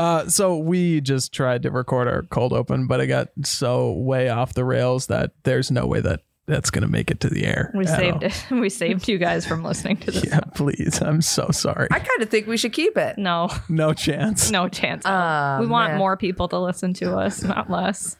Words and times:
Uh, 0.00 0.26
so 0.30 0.56
we 0.56 1.02
just 1.02 1.30
tried 1.30 1.62
to 1.64 1.70
record 1.70 2.08
our 2.08 2.22
cold 2.22 2.54
open, 2.54 2.86
but 2.86 3.00
it 3.00 3.06
got 3.06 3.28
so 3.44 3.92
way 3.92 4.30
off 4.30 4.54
the 4.54 4.64
rails 4.64 5.08
that 5.08 5.32
there's 5.42 5.70
no 5.70 5.86
way 5.86 6.00
that 6.00 6.22
that's 6.46 6.70
gonna 6.70 6.88
make 6.88 7.10
it 7.10 7.20
to 7.20 7.28
the 7.28 7.44
air. 7.44 7.70
We 7.74 7.84
saved 7.86 8.24
all. 8.24 8.30
it. 8.30 8.46
We 8.50 8.70
saved 8.70 9.06
you 9.08 9.18
guys 9.18 9.46
from 9.46 9.62
listening 9.62 9.98
to 9.98 10.10
this. 10.10 10.24
Yeah, 10.28 10.40
please. 10.54 11.02
I'm 11.02 11.20
so 11.20 11.48
sorry. 11.52 11.86
I 11.90 11.98
kind 11.98 12.22
of 12.22 12.30
think 12.30 12.46
we 12.46 12.56
should 12.56 12.72
keep 12.72 12.96
it. 12.96 13.18
No, 13.18 13.50
No 13.68 13.92
chance. 13.92 14.50
no 14.50 14.68
chance. 14.70 15.04
Oh, 15.04 15.58
we 15.60 15.66
want 15.66 15.90
man. 15.92 15.98
more 15.98 16.16
people 16.16 16.48
to 16.48 16.58
listen 16.58 16.94
to 16.94 17.16
us, 17.18 17.42
not 17.42 17.70
less. 17.70 18.16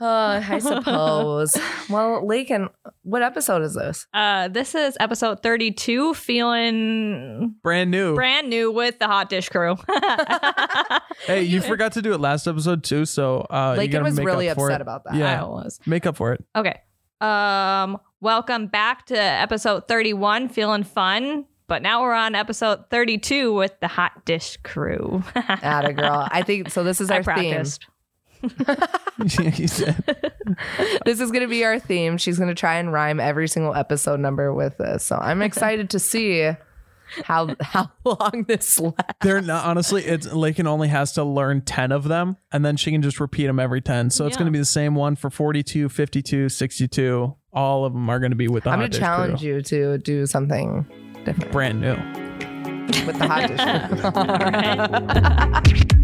Uh, 0.00 0.42
I 0.48 0.58
suppose. 0.60 1.52
well, 1.90 2.22
Laken, 2.22 2.70
what 3.02 3.22
episode 3.22 3.60
is 3.62 3.74
this? 3.74 4.06
Uh, 4.14 4.48
this 4.48 4.74
is 4.74 4.96
episode 4.98 5.42
32, 5.42 6.14
feeling 6.14 7.54
Brand 7.62 7.90
new. 7.90 8.14
brand 8.14 8.48
new 8.48 8.72
with 8.72 8.98
the 8.98 9.06
hot 9.06 9.28
dish 9.28 9.50
crew. 9.50 9.76
hey, 11.26 11.42
you 11.42 11.60
forgot 11.60 11.92
to 11.92 12.02
do 12.02 12.14
it 12.14 12.20
last 12.20 12.46
episode 12.46 12.82
too, 12.82 13.04
so 13.04 13.46
uh, 13.50 13.76
Laken 13.76 14.02
was 14.02 14.16
make 14.16 14.26
really 14.26 14.48
up 14.48 14.56
upset 14.56 14.80
it. 14.80 14.82
about 14.82 15.04
that. 15.04 15.16
Yeah, 15.16 15.44
I 15.44 15.46
was. 15.46 15.78
make 15.84 16.06
up 16.06 16.16
for 16.16 16.32
it. 16.32 16.42
Okay. 16.56 16.80
Um, 17.20 17.98
welcome 18.22 18.68
back 18.68 19.04
to 19.06 19.18
episode 19.20 19.86
31, 19.86 20.48
feeling 20.48 20.84
fun. 20.84 21.44
But 21.66 21.82
now 21.82 22.02
we're 22.02 22.14
on 22.14 22.34
episode 22.34 22.86
32 22.90 23.52
with 23.52 23.78
the 23.78 23.86
hot 23.86 24.24
dish 24.24 24.56
crew. 24.64 25.22
Atta 25.36 25.92
girl. 25.92 26.26
I 26.28 26.42
think 26.42 26.68
so. 26.70 26.82
This 26.82 27.00
is 27.00 27.12
I 27.12 27.18
our 27.18 27.36
theme. 27.36 27.64
practiced. 28.64 29.58
you 29.58 29.68
said. 29.68 30.02
This 31.04 31.20
is 31.20 31.30
going 31.30 31.42
to 31.42 31.48
be 31.48 31.64
our 31.64 31.78
theme. 31.78 32.18
She's 32.18 32.38
going 32.38 32.48
to 32.48 32.54
try 32.54 32.76
and 32.76 32.92
rhyme 32.92 33.20
every 33.20 33.48
single 33.48 33.74
episode 33.74 34.20
number 34.20 34.52
with 34.52 34.78
this. 34.78 35.04
So 35.04 35.16
I'm 35.16 35.42
excited 35.42 35.90
to 35.90 35.98
see 35.98 36.50
how 37.24 37.54
how 37.60 37.90
long 38.04 38.44
this 38.46 38.78
lasts. 38.78 39.00
They're 39.22 39.42
not 39.42 39.64
honestly. 39.64 40.04
It's 40.04 40.26
Laken 40.28 40.66
only 40.66 40.88
has 40.88 41.12
to 41.14 41.24
learn 41.24 41.62
ten 41.62 41.92
of 41.92 42.04
them, 42.04 42.36
and 42.52 42.64
then 42.64 42.76
she 42.76 42.90
can 42.92 43.02
just 43.02 43.20
repeat 43.20 43.46
them 43.46 43.58
every 43.58 43.80
ten. 43.80 44.10
So 44.10 44.26
it's 44.26 44.36
going 44.36 44.46
to 44.46 44.52
be 44.52 44.58
the 44.58 44.64
same 44.64 44.94
one 44.94 45.16
for 45.16 45.30
42, 45.30 45.88
52, 45.88 46.48
62. 46.48 47.36
All 47.52 47.84
of 47.84 47.92
them 47.92 48.08
are 48.08 48.20
going 48.20 48.30
to 48.30 48.36
be 48.36 48.48
with 48.48 48.64
the 48.64 48.70
I'm 48.70 48.78
going 48.78 48.90
to 48.92 48.98
challenge 48.98 49.40
crew. 49.40 49.56
you 49.56 49.62
to 49.62 49.98
do 49.98 50.26
something 50.26 50.86
different 51.24 51.50
Brand 51.52 51.80
new. 51.80 51.94
with 53.06 53.18
the 53.18 53.26
hot 53.26 53.48
dish. 53.48 53.60
The 55.60 55.96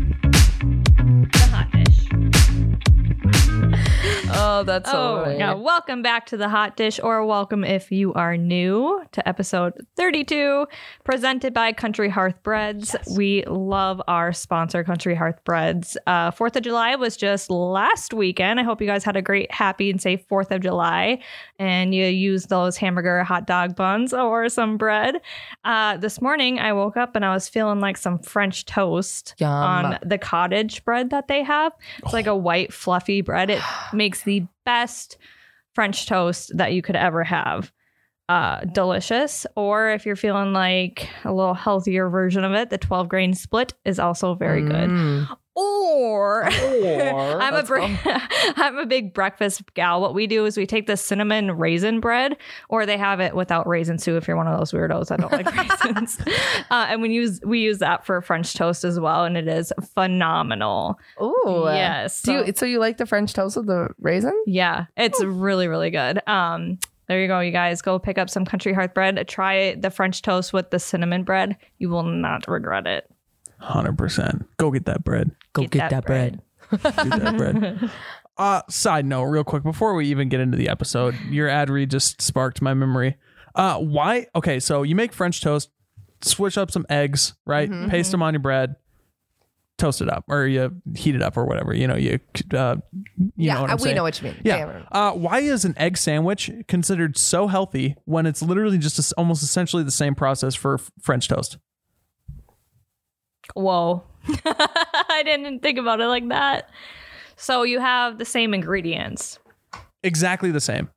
oh, 4.57 4.62
that's 4.62 4.91
so 4.91 5.25
Oh. 5.27 5.57
Welcome 5.57 6.03
back 6.03 6.27
to 6.27 6.37
the 6.37 6.49
hot 6.49 6.77
dish, 6.77 6.99
or 7.03 7.25
welcome 7.25 7.65
if 7.65 7.93
you 7.93 8.12
are 8.15 8.37
new 8.37 9.03
to 9.12 9.29
episode 9.29 9.75
32, 9.97 10.67
presented 11.05 11.53
by 11.53 11.73
Country 11.73 12.09
Hearth 12.09 12.43
Breads. 12.43 12.97
We 13.17 13.45
love 13.47 14.01
our 14.09 14.33
sponsor, 14.33 14.83
Country 14.84 15.15
Hearth 15.15 15.43
Breads. 15.45 15.97
Uh, 16.07 16.31
Fourth 16.31 16.57
of 16.57 16.62
July 16.62 16.95
was 16.97 17.17
just 17.17 17.51
last 17.51 18.15
weekend. 18.15 18.59
I 18.59 18.62
hope 18.62 18.81
you 18.81 18.87
guys 18.87 19.05
had 19.05 19.17
a 19.17 19.23
great, 19.23 19.51
happy, 19.53 19.91
and 19.91 20.01
safe 20.01 20.25
Fourth 20.29 20.51
of 20.51 20.62
July, 20.62 21.19
and 21.59 21.95
you 21.95 22.07
used 22.07 22.49
those 22.49 22.77
hamburger 22.77 23.25
hot 23.25 23.47
dog 23.47 23.77
buns 23.77 24.12
or 24.12 24.49
some 24.49 24.77
bread. 24.77 25.17
Uh, 25.65 25.97
this 25.97 26.21
morning, 26.21 26.59
I 26.59 26.73
woke 26.73 26.97
up 26.97 27.15
and 27.17 27.25
I 27.25 27.33
was 27.34 27.49
feeling 27.49 27.81
like 27.81 27.97
some 27.97 28.19
French 28.21 28.65
toast 28.65 29.34
Yum. 29.39 29.51
on 29.51 29.99
the 30.05 30.19
cottage 30.19 30.84
bread 30.84 31.11
that 31.11 31.29
they 31.29 31.43
have. 31.43 31.73
It's 31.99 32.12
like 32.12 32.27
a 32.27 32.37
white, 32.37 32.73
fluffy 32.73 33.21
bread. 33.21 33.51
It 33.51 33.62
makes 33.93 34.23
the 34.23 34.45
best 34.64 35.19
French 35.75 36.06
toast 36.06 36.56
that 36.56 36.72
you 36.72 36.83
could 36.83 36.97
ever 36.97 37.22
have. 37.25 37.72
Uh, 38.28 38.64
delicious. 38.64 39.47
Or 39.55 39.91
if 39.91 40.05
you're 40.05 40.16
feeling 40.16 40.53
like 40.53 41.08
a 41.25 41.33
little 41.33 41.55
healthier 41.55 42.08
version 42.08 42.42
of 42.42 42.55
it, 42.55 42.70
the 42.70 42.78
12 42.78 43.08
grain 43.08 43.34
split 43.34 43.75
is 43.84 44.00
also 44.00 44.34
very 44.34 44.62
good. 44.62 44.91
Mm. 45.57 45.62
Or 45.62 46.45
I'm 46.47 47.55
a 47.55 47.57
Let's 47.57 47.69
br- 47.69 47.81
I'm 48.57 48.79
a 48.79 48.87
big 48.87 49.15
breakfast 49.15 49.75
gal. 49.75 50.01
What 50.01 50.15
we 50.15 50.27
do 50.27 50.45
is 50.45 50.57
we 50.57 50.67
take 50.67 50.87
the 50.87 50.97
cinnamon 50.97 51.53
raisin 51.53 52.01
bread, 52.01 52.37
or 52.69 52.85
they 52.87 52.99
have 52.99 53.21
it 53.21 53.34
without 53.34 53.66
raisins 53.66 54.05
too. 54.05 54.16
If 54.16 54.28
you're 54.28 54.37
one 54.37 54.47
of 54.47 54.59
those 54.59 54.72
weirdos 54.72 55.09
that 55.09 55.21
don't 55.21 55.33
like 55.33 55.55
raisins, 55.84 56.19
uh, 56.71 56.87
and 56.89 57.00
we 57.00 57.11
use 57.11 57.41
we 57.45 57.61
use 57.61 57.78
that 57.78 58.05
for 58.05 58.21
French 58.21 58.55
toast 58.55 58.84
as 58.84 59.00
well, 59.00 59.25
and 59.25 59.37
it 59.37 59.49
is 59.49 59.72
phenomenal. 59.95 60.99
Oh 61.19 61.71
Yes. 61.72 62.22
Do 62.22 62.33
you, 62.33 62.53
so 62.55 62.66
you 62.66 62.78
like 62.78 62.99
the 62.99 63.06
French 63.06 63.33
toast 63.33 63.56
with 63.56 63.66
the 63.66 63.89
raisin? 64.00 64.41
Yeah, 64.47 64.87
it's 64.97 65.22
really 65.22 65.69
really 65.69 65.91
good. 65.91 66.21
Um, 66.28 66.78
there 67.09 67.22
you 67.22 67.28
go, 67.28 67.41
you 67.41 67.53
guys. 67.53 67.83
Go 67.83 67.99
pick 67.99 68.19
up 68.19 68.28
some 68.28 68.45
country 68.45 68.72
hearth 68.72 68.93
bread. 68.93 69.27
Try 69.28 69.77
the 69.77 69.91
French 69.91 70.22
toast 70.22 70.53
with 70.53 70.71
the 70.71 70.78
cinnamon 70.78 71.22
bread. 71.22 71.56
You 71.78 71.89
will 71.89 72.03
not 72.03 72.49
regret 72.49 72.87
it. 72.87 73.09
Hundred 73.59 73.97
percent. 73.99 74.47
Go 74.59 74.71
get 74.71 74.84
that 74.87 75.03
bread. 75.05 75.31
Go 75.53 75.62
Get 75.67 75.91
that 75.91 76.05
bread. 76.06 76.41
Do 76.71 76.78
that 76.78 77.37
bread. 77.37 77.91
Uh, 78.39 78.61
side 78.69 79.06
note, 79.06 79.22
real 79.22 79.44
quick, 79.44 79.62
before 79.62 79.94
we 79.94 80.09
even 80.09 80.28
get 80.28 80.41
into 80.41 80.59
the 80.59 80.69
episode, 80.69 81.15
your 81.31 81.49
ad 81.49 81.71
read 81.71 81.91
just 81.91 82.21
sparked 82.21 82.61
my 82.61 82.75
memory. 82.75 83.16
Uh, 83.55 83.78
why? 83.78 84.27
Okay, 84.34 84.61
so 84.61 84.83
you 84.83 84.95
make 84.95 85.15
French 85.15 85.41
toast, 85.41 85.71
switch 86.21 86.59
up 86.59 86.71
some 86.71 86.84
eggs, 86.91 87.33
right? 87.47 87.71
Paste 87.89 88.11
them 88.11 88.22
on 88.22 88.34
your 88.34 88.41
bread, 88.43 88.77
toast 89.78 90.03
it 90.03 90.11
up, 90.11 90.27
or 90.28 90.47
you 90.47 90.71
heat 90.95 91.15
it 91.15 91.22
up, 91.22 91.39
or 91.39 91.47
whatever. 91.47 91.75
You 91.75 91.87
know, 91.89 91.97
you, 91.97 92.21
uh, 92.53 92.77
you 93.16 93.31
yeah, 93.37 93.55
know 93.55 93.61
what 93.62 93.71
I- 93.71 93.72
I'm 93.72 93.77
we 93.78 93.83
saying. 93.84 93.97
know 93.97 94.03
what 94.03 94.21
you 94.21 94.28
mean. 94.28 94.37
Yeah. 94.45 94.83
Uh, 94.93 95.12
why 95.12 95.39
is 95.39 95.65
an 95.65 95.72
egg 95.78 95.97
sandwich 95.97 96.50
considered 96.69 97.16
so 97.16 97.47
healthy 97.47 97.97
when 98.05 98.27
it's 98.27 98.43
literally 98.43 98.77
just 98.77 98.99
a- 98.99 99.15
almost 99.16 99.43
essentially 99.43 99.83
the 99.83 99.91
same 99.91 100.15
process 100.15 100.55
for 100.55 100.75
f- 100.75 100.91
French 101.00 101.27
toast? 101.28 101.56
Whoa. 103.55 104.05
I 104.45 105.23
didn't 105.25 105.61
think 105.61 105.79
about 105.79 106.01
it 106.01 106.07
like 106.07 106.29
that. 106.29 106.71
So 107.37 107.62
you 107.62 107.81
have 107.81 108.19
the 108.19 108.25
same 108.25 108.55
ingredients, 108.55 109.39
Exactly 110.03 110.51
the 110.51 110.61
same. 110.61 110.89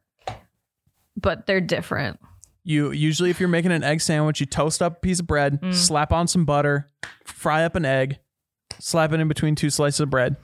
but 1.15 1.45
they're 1.47 1.61
different. 1.61 2.19
You 2.63 2.91
usually, 2.91 3.29
if 3.29 3.39
you're 3.39 3.49
making 3.49 3.71
an 3.71 3.83
egg 3.83 4.01
sandwich, 4.01 4.39
you 4.39 4.45
toast 4.45 4.81
up 4.81 4.97
a 4.97 4.99
piece 4.99 5.19
of 5.19 5.27
bread, 5.27 5.59
Mm. 5.61 5.73
slap 5.73 6.11
on 6.13 6.27
some 6.27 6.45
butter, 6.45 6.89
fry 7.25 7.63
up 7.63 7.75
an 7.75 7.85
egg, 7.85 8.19
slap 8.79 9.11
it 9.13 9.19
in 9.19 9.27
between 9.27 9.55
two 9.55 9.69
slices 9.69 9.99
of 10.01 10.09
bread. 10.09 10.35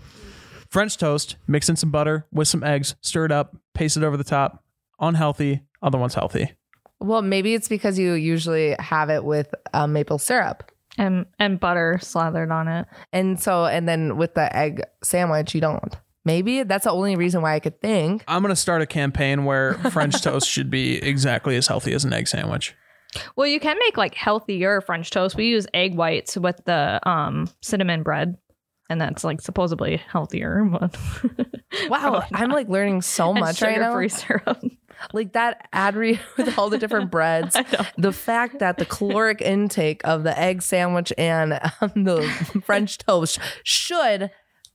French 0.69 0.97
toast, 0.97 1.35
mix 1.47 1.69
in 1.69 1.75
some 1.75 1.91
butter 1.91 2.25
with 2.31 2.47
some 2.47 2.63
eggs, 2.63 2.95
stir 3.01 3.25
it 3.25 3.31
up, 3.31 3.55
paste 3.73 3.95
it 3.97 4.03
over 4.03 4.17
the 4.17 4.23
top. 4.23 4.63
Unhealthy, 4.99 5.61
other 5.81 5.97
one's 5.97 6.15
healthy. 6.15 6.51
Well, 6.99 7.21
maybe 7.21 7.53
it's 7.53 7.67
because 7.67 7.99
you 7.99 8.13
usually 8.13 8.75
have 8.79 9.09
it 9.09 9.23
with 9.23 9.53
uh, 9.73 9.85
maple 9.87 10.17
syrup. 10.17 10.71
And 10.97 11.25
and 11.39 11.59
butter 11.59 11.99
slathered 12.01 12.51
on 12.51 12.67
it. 12.67 12.87
And 13.11 13.39
so, 13.39 13.65
and 13.65 13.87
then 13.87 14.17
with 14.17 14.33
the 14.35 14.55
egg 14.55 14.81
sandwich, 15.03 15.53
you 15.53 15.61
don't. 15.61 15.95
Maybe 16.23 16.63
that's 16.63 16.85
the 16.85 16.91
only 16.91 17.15
reason 17.15 17.41
why 17.41 17.53
I 17.55 17.59
could 17.59 17.79
think. 17.81 18.23
I'm 18.27 18.41
gonna 18.41 18.55
start 18.55 18.81
a 18.81 18.85
campaign 18.85 19.45
where 19.45 19.73
French 19.91 20.21
toast 20.23 20.47
should 20.49 20.69
be 20.69 20.95
exactly 21.03 21.55
as 21.57 21.67
healthy 21.67 21.93
as 21.93 22.05
an 22.05 22.13
egg 22.13 22.27
sandwich. 22.27 22.73
Well, 23.35 23.47
you 23.47 23.59
can 23.59 23.77
make 23.79 23.97
like 23.97 24.15
healthier 24.15 24.81
French 24.81 25.09
toast. 25.11 25.35
We 25.35 25.45
use 25.47 25.67
egg 25.73 25.95
whites 25.95 26.35
with 26.37 26.59
the 26.65 26.99
um 27.07 27.49
cinnamon 27.61 28.03
bread. 28.03 28.37
And 28.87 29.01
that's 29.01 29.23
like 29.23 29.41
supposedly 29.41 29.97
healthier, 29.97 30.63
but 30.63 30.95
Wow, 31.89 32.23
I'm 32.33 32.51
like 32.51 32.69
learning 32.69 33.01
so 33.01 33.31
and 33.31 33.39
much 33.39 33.59
right 33.61 33.79
now. 33.79 33.85
sugar-free 33.99 34.09
syrup. 34.09 34.63
Like 35.13 35.33
that 35.33 35.67
ad 35.73 35.95
read 35.95 36.19
with 36.37 36.57
all 36.57 36.69
the 36.69 36.77
different 36.77 37.11
breads. 37.11 37.55
The 37.97 38.11
fact 38.11 38.59
that 38.59 38.77
the 38.77 38.85
caloric 38.85 39.41
intake 39.41 40.01
of 40.03 40.23
the 40.23 40.37
egg 40.37 40.61
sandwich 40.61 41.11
and 41.17 41.53
um, 41.81 42.03
the 42.03 42.21
French 42.65 42.97
toast 42.97 43.39
should 43.63 44.31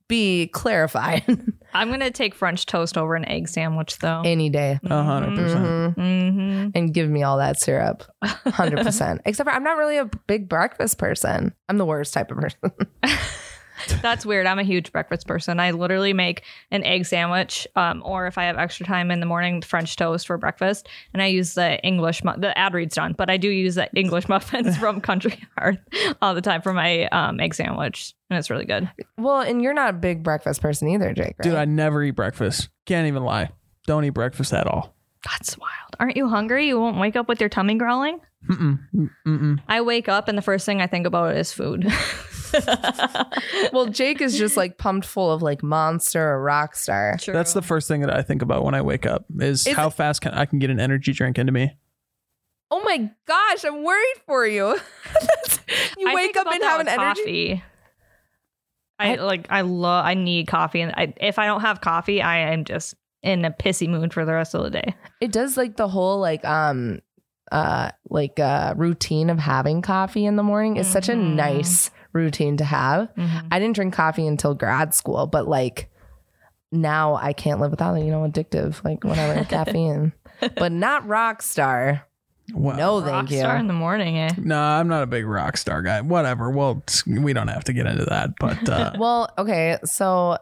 be 0.08 0.48
clarified 0.48 1.22
I'm 1.72 1.88
gonna 1.90 2.10
take 2.10 2.34
French 2.34 2.66
toast 2.66 2.98
over 2.98 3.14
an 3.14 3.24
egg 3.26 3.46
sandwich 3.48 3.96
though. 3.98 4.22
any 4.24 4.50
day. 4.50 4.80
Hundred 4.84 5.36
percent. 5.36 5.94
hmm 5.94 6.68
And 6.74 6.92
give 6.92 7.08
me 7.08 7.22
all 7.22 7.38
that 7.38 7.60
syrup. 7.60 8.02
100%. 8.24 9.20
Except 9.24 9.48
for 9.48 9.54
I'm 9.54 9.62
not 9.62 9.76
really 9.76 9.98
a 9.98 10.10
big 10.26 10.48
breakfast 10.48 10.98
person. 10.98 11.54
I'm 11.68 11.78
the 11.78 11.84
worst 11.84 12.12
type 12.12 12.32
of 12.32 12.38
person. 12.38 12.72
That's 14.02 14.24
weird. 14.26 14.46
I'm 14.46 14.58
a 14.58 14.62
huge 14.64 14.92
breakfast 14.92 15.26
person. 15.26 15.60
I 15.60 15.70
literally 15.72 16.12
make 16.12 16.42
an 16.70 16.84
egg 16.84 17.06
sandwich, 17.06 17.66
um, 17.76 18.02
or 18.04 18.26
if 18.26 18.38
I 18.38 18.44
have 18.44 18.56
extra 18.58 18.86
time 18.86 19.10
in 19.10 19.20
the 19.20 19.26
morning, 19.26 19.62
French 19.62 19.96
toast 19.96 20.26
for 20.26 20.36
breakfast. 20.38 20.88
And 21.12 21.22
I 21.22 21.26
use 21.26 21.54
the 21.54 21.80
English, 21.82 22.24
mu- 22.24 22.36
the 22.38 22.56
ad 22.58 22.74
read's 22.74 22.94
done, 22.94 23.14
but 23.16 23.30
I 23.30 23.36
do 23.36 23.48
use 23.48 23.74
the 23.74 23.88
English 23.94 24.28
muffins 24.28 24.76
from 24.76 25.00
Country 25.10 25.38
Hearth 25.56 25.78
all 26.22 26.34
the 26.34 26.40
time 26.42 26.62
for 26.62 26.72
my 26.72 27.06
um, 27.08 27.40
egg 27.40 27.54
sandwich, 27.54 28.14
and 28.28 28.38
it's 28.38 28.50
really 28.50 28.64
good. 28.66 28.90
well, 29.18 29.40
and 29.40 29.62
you're 29.62 29.74
not 29.74 29.90
a 29.90 29.94
big 29.94 30.22
breakfast 30.22 30.60
person 30.60 30.88
either, 30.88 31.12
Jake, 31.12 31.36
right? 31.38 31.42
Dude, 31.42 31.54
I 31.54 31.64
never 31.64 32.02
eat 32.02 32.12
breakfast. 32.12 32.68
Can't 32.86 33.06
even 33.06 33.24
lie. 33.24 33.50
Don't 33.86 34.04
eat 34.04 34.10
breakfast 34.10 34.52
at 34.52 34.66
all. 34.66 34.94
That's 35.24 35.58
wild. 35.58 35.70
Aren't 35.98 36.16
you 36.16 36.28
hungry? 36.28 36.66
You 36.68 36.80
won't 36.80 36.98
wake 36.98 37.14
up 37.16 37.28
with 37.28 37.40
your 37.40 37.48
tummy 37.50 37.74
growling. 37.74 38.20
Mm-mm. 38.48 38.78
Mm-mm. 39.26 39.60
I 39.68 39.82
wake 39.82 40.08
up 40.08 40.28
and 40.28 40.38
the 40.38 40.42
first 40.42 40.64
thing 40.64 40.80
I 40.80 40.86
think 40.86 41.06
about 41.06 41.36
is 41.36 41.52
food. 41.52 41.86
well, 43.72 43.86
Jake 43.86 44.20
is 44.20 44.36
just 44.38 44.56
like 44.56 44.78
pumped 44.78 45.06
full 45.06 45.30
of 45.32 45.42
like 45.42 45.62
monster 45.62 46.30
or 46.32 46.42
rock 46.42 46.74
star. 46.76 47.16
True. 47.20 47.34
That's 47.34 47.52
the 47.52 47.62
first 47.62 47.88
thing 47.88 48.00
that 48.02 48.14
I 48.14 48.22
think 48.22 48.42
about 48.42 48.64
when 48.64 48.74
I 48.74 48.82
wake 48.82 49.06
up 49.06 49.24
is, 49.38 49.66
Is 49.66 49.74
how 49.76 49.88
it- 49.88 49.94
fast 49.94 50.20
can 50.20 50.32
I 50.32 50.44
can 50.46 50.58
get 50.58 50.70
an 50.70 50.80
energy 50.80 51.12
drink 51.12 51.38
into 51.38 51.52
me. 51.52 51.76
Oh 52.70 52.80
my 52.84 53.10
gosh, 53.26 53.64
I'm 53.64 53.82
worried 53.82 54.16
for 54.26 54.46
you. 54.46 54.76
you 55.98 56.08
I 56.08 56.14
wake 56.14 56.36
up 56.36 56.46
and 56.46 56.62
have 56.62 56.80
an 56.80 56.86
with 56.86 56.94
energy. 56.94 57.56
coffee. 57.56 57.64
I, 58.98 59.14
like 59.16 59.46
I 59.50 59.62
love 59.62 60.04
I 60.04 60.14
need 60.14 60.46
coffee 60.46 60.82
and 60.82 60.92
I, 60.94 61.14
if 61.16 61.38
I 61.38 61.46
don't 61.46 61.62
have 61.62 61.80
coffee, 61.80 62.20
I 62.20 62.52
am 62.52 62.64
just 62.64 62.94
in 63.22 63.44
a 63.44 63.50
pissy 63.50 63.88
mood 63.88 64.12
for 64.12 64.24
the 64.24 64.32
rest 64.34 64.54
of 64.54 64.62
the 64.62 64.70
day. 64.70 64.94
It 65.20 65.32
does 65.32 65.56
like 65.56 65.76
the 65.76 65.88
whole 65.88 66.20
like 66.20 66.44
um 66.44 67.00
uh 67.50 67.90
like 68.08 68.38
uh 68.38 68.74
routine 68.76 69.30
of 69.30 69.38
having 69.38 69.80
coffee 69.82 70.24
in 70.26 70.36
the 70.36 70.42
morning 70.42 70.76
is 70.76 70.86
such 70.86 71.08
a 71.08 71.12
Mhm. 71.14 71.34
nice 71.34 71.90
routine 72.12 72.56
to 72.58 72.64
have. 72.64 73.08
I 73.50 73.58
didn't 73.58 73.74
drink 73.74 73.94
coffee 73.94 74.26
until 74.26 74.54
grad 74.54 74.94
school, 74.94 75.26
but 75.26 75.46
like 75.48 75.90
now 76.72 77.14
I 77.16 77.32
can't 77.32 77.60
live 77.60 77.70
without 77.70 77.94
it. 77.96 78.04
You 78.04 78.10
know, 78.10 78.20
addictive, 78.28 78.82
like 78.84 79.04
whatever, 79.04 79.44
caffeine. 79.48 80.12
But 80.56 80.72
not 80.72 81.06
rock 81.06 81.42
star. 81.42 82.06
Well, 82.52 82.76
No, 82.76 83.00
thank 83.00 83.30
you. 83.30 83.38
Rockstar 83.38 83.60
in 83.60 83.66
the 83.68 83.72
morning, 83.72 84.18
eh? 84.18 84.30
No, 84.36 84.58
I'm 84.60 84.88
not 84.88 85.02
a 85.02 85.06
big 85.06 85.24
rock 85.24 85.56
star 85.56 85.82
guy. 85.82 86.00
Whatever. 86.00 86.50
Well, 86.50 86.82
we 87.06 87.32
don't 87.32 87.48
have 87.48 87.64
to 87.64 87.72
get 87.72 87.86
into 87.86 88.06
that, 88.06 88.30
but 88.40 88.68
uh, 88.68 88.92
Well, 88.98 89.28
okay, 89.38 89.78
so 89.84 90.36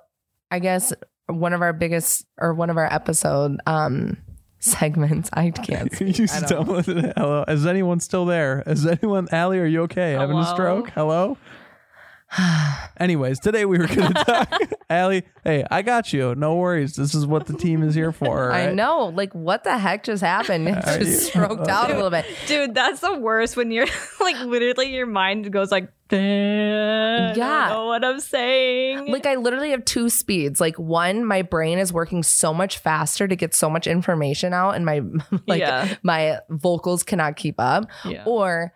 I 0.50 0.58
guess 0.58 0.92
one 1.26 1.52
of 1.52 1.60
our 1.60 1.74
biggest 1.74 2.24
or 2.38 2.54
one 2.54 2.70
of 2.70 2.78
our 2.78 2.90
episode 2.90 3.58
um 3.66 4.16
segments. 4.60 5.28
I 5.34 5.50
can't. 5.50 5.92
you 6.00 6.24
I 6.24 6.26
stumbled. 6.26 6.86
Hello, 6.86 7.44
is 7.46 7.66
anyone 7.66 8.00
still 8.00 8.24
there? 8.24 8.62
Is 8.66 8.86
anyone? 8.86 9.28
Allie, 9.30 9.58
are 9.58 9.66
you 9.66 9.82
okay? 9.82 10.12
Having 10.12 10.38
a 10.38 10.46
stroke? 10.46 10.90
Hello. 10.90 11.36
Anyways, 12.98 13.40
today 13.40 13.64
we 13.64 13.78
were 13.78 13.86
going 13.86 14.12
to 14.12 14.24
talk. 14.24 14.60
Allie, 14.90 15.22
hey, 15.44 15.64
I 15.70 15.82
got 15.82 16.12
you. 16.12 16.34
No 16.34 16.56
worries. 16.56 16.94
This 16.94 17.14
is 17.14 17.26
what 17.26 17.46
the 17.46 17.54
team 17.54 17.82
is 17.82 17.94
here 17.94 18.12
for. 18.12 18.50
all 18.50 18.52
I 18.56 18.66
right? 18.66 18.74
know. 18.74 19.06
Like, 19.14 19.34
what 19.34 19.64
the 19.64 19.78
heck 19.78 20.02
just 20.04 20.22
happened? 20.22 20.68
It 20.68 20.76
Are 20.76 20.98
just 20.98 21.00
you- 21.00 21.10
stroked 21.30 21.68
out 21.68 21.90
a 21.90 21.94
little 21.96 22.10
bit. 22.10 22.26
Dude, 22.46 22.74
that's 22.74 23.00
the 23.00 23.18
worst 23.18 23.56
when 23.56 23.70
you're 23.70 23.86
like 24.20 24.38
literally 24.40 24.92
your 24.94 25.06
mind 25.06 25.50
goes 25.52 25.70
like, 25.70 25.90
yeah, 26.10 27.34
Yeah. 27.34 27.46
I 27.46 27.68
don't 27.68 27.76
know 27.78 27.86
what 27.86 28.04
I'm 28.04 28.20
saying. 28.20 29.06
Like 29.12 29.26
I 29.26 29.36
literally 29.36 29.70
have 29.70 29.84
two 29.84 30.08
speeds. 30.10 30.60
Like 30.60 30.78
one, 30.78 31.24
my 31.24 31.42
brain 31.42 31.78
is 31.78 31.92
working 31.92 32.22
so 32.22 32.52
much 32.54 32.78
faster 32.78 33.28
to 33.28 33.36
get 33.36 33.54
so 33.54 33.68
much 33.70 33.86
information 33.86 34.52
out 34.54 34.70
and 34.72 34.84
my 34.86 35.02
like 35.46 35.60
Yeah. 35.60 35.94
my 36.02 36.38
vocals 36.50 37.02
cannot 37.02 37.36
keep 37.36 37.56
up. 37.58 37.86
Yeah. 38.04 38.24
Or 38.26 38.72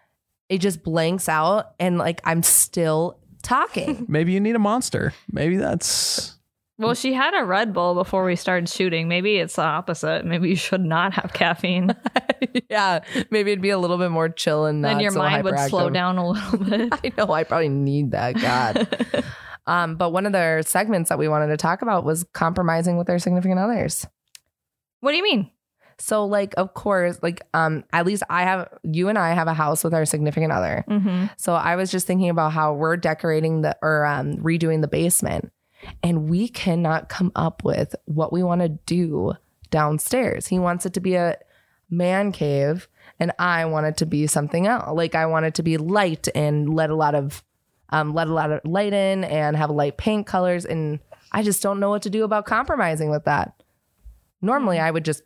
it 0.51 0.59
just 0.59 0.83
blanks 0.83 1.29
out 1.29 1.73
and 1.81 1.97
like 1.97 2.21
I'm 2.25 2.43
still 2.43 3.19
talking. 3.43 4.07
Maybe 4.09 4.33
you 4.33 4.41
need 4.41 4.57
a 4.57 4.61
monster. 4.61 5.13
Maybe 5.31 5.57
that's. 5.57 6.37
well, 6.79 6.95
she 6.95 7.13
had 7.13 7.35
a 7.39 7.45
Red 7.45 7.73
Bull 7.73 7.95
before 7.95 8.25
we 8.25 8.35
started 8.35 8.69
shooting. 8.69 9.07
Maybe 9.09 9.37
it's 9.37 9.57
the 9.57 9.63
opposite. 9.63 10.25
Maybe 10.25 10.49
you 10.49 10.57
should 10.57 10.81
not 10.85 11.13
have 11.15 11.33
caffeine. 11.33 11.95
yeah. 12.71 13.05
Maybe 13.31 13.53
it'd 13.53 13.63
be 13.63 13.71
a 13.71 13.79
little 13.79 13.99
bit 13.99 14.11
more 14.11 14.29
chill 14.29 14.65
and 14.67 14.85
then 14.85 14.99
your 14.99 15.13
so 15.13 15.19
mind 15.19 15.45
would 15.45 15.59
slow 15.69 15.91
down 15.91 16.19
a 16.19 16.29
little 16.29 16.59
bit. 16.65 16.93
I 17.05 17.13
know 17.17 17.33
I 17.33 17.45
probably 17.45 17.69
need 17.69 18.11
that. 18.13 18.35
God. 18.35 19.25
um, 19.69 19.95
but 19.97 20.11
one 20.11 20.27
of 20.27 20.33
the 20.33 20.65
segments 20.67 21.09
that 21.11 21.19
we 21.19 21.29
wanted 21.29 21.49
to 21.49 21.57
talk 21.57 21.83
about 21.83 22.05
was 22.05 22.25
compromising 22.33 22.97
with 22.97 23.07
their 23.07 23.21
significant 23.21 23.61
others. 23.61 24.07
what 25.01 25.13
do 25.13 25.17
you 25.19 25.23
mean? 25.23 25.52
So 26.03 26.27
like 26.27 26.53
of 26.57 26.75
course, 26.75 27.21
like 27.23 27.43
um 27.55 27.85
at 27.93 28.05
least 28.05 28.25
I 28.29 28.43
have 28.43 28.69
you 28.83 29.09
and 29.09 29.17
I 29.17 29.35
have 29.35 29.47
a 29.47 29.55
house 29.55 29.85
with 29.85 29.95
our 29.95 30.05
significant 30.05 30.53
other. 30.53 30.85
Mm-hmm. 30.89 31.27
So 31.37 31.55
I 31.55 31.77
was 31.77 31.93
just 31.93 32.09
thinking 32.09 32.29
about 32.29 32.53
how 32.53 32.75
we're 32.75 32.97
decorating 32.97 33.63
the 33.63 33.77
or 33.83 34.05
um 34.05 34.37
redoing 34.39 34.81
the 34.81 34.89
basement 34.89 35.53
and 36.03 36.29
we 36.29 36.49
cannot 36.49 37.09
come 37.09 37.31
up 37.37 37.63
with 37.63 37.95
what 38.07 38.33
we 38.33 38.43
want 38.43 38.63
to 38.63 38.69
do 38.69 39.35
downstairs. 39.71 40.49
He 40.49 40.59
wants 40.59 40.87
it 40.87 40.95
to 40.95 41.01
be 41.01 41.15
a 41.15 41.39
man 41.89 42.33
cave 42.33 42.89
and 43.21 43.31
I 43.39 43.65
want 43.67 43.87
it 43.87 43.97
to 43.99 44.07
be 44.07 44.27
something 44.27 44.67
else. 44.67 44.91
Like 44.93 45.15
I 45.15 45.27
want 45.27 45.47
it 45.47 45.55
to 45.55 45.63
be 45.63 45.77
light 45.77 46.27
and 46.35 46.75
let 46.75 46.91
a 46.91 46.97
lot 46.97 47.15
of 47.15 47.45
um 47.91 48.13
let 48.13 48.27
a 48.27 48.35
lot 48.35 48.51
of 48.51 48.61
light 48.65 48.93
in 48.93 49.23
and 49.23 49.57
have 49.57 49.71
light 49.71 49.99
paint 49.99 50.27
colors 50.27 50.65
and 50.65 50.99
I 51.31 51.45
just 51.45 51.63
don't 51.63 51.79
know 51.79 51.91
what 51.91 52.03
to 52.03 52.11
do 52.11 52.25
about 52.25 52.45
compromising 52.45 53.09
with 53.09 53.25
that. 53.27 53.63
Normally 54.41 54.81
I 54.81 54.91
would 54.91 55.05
just 55.05 55.23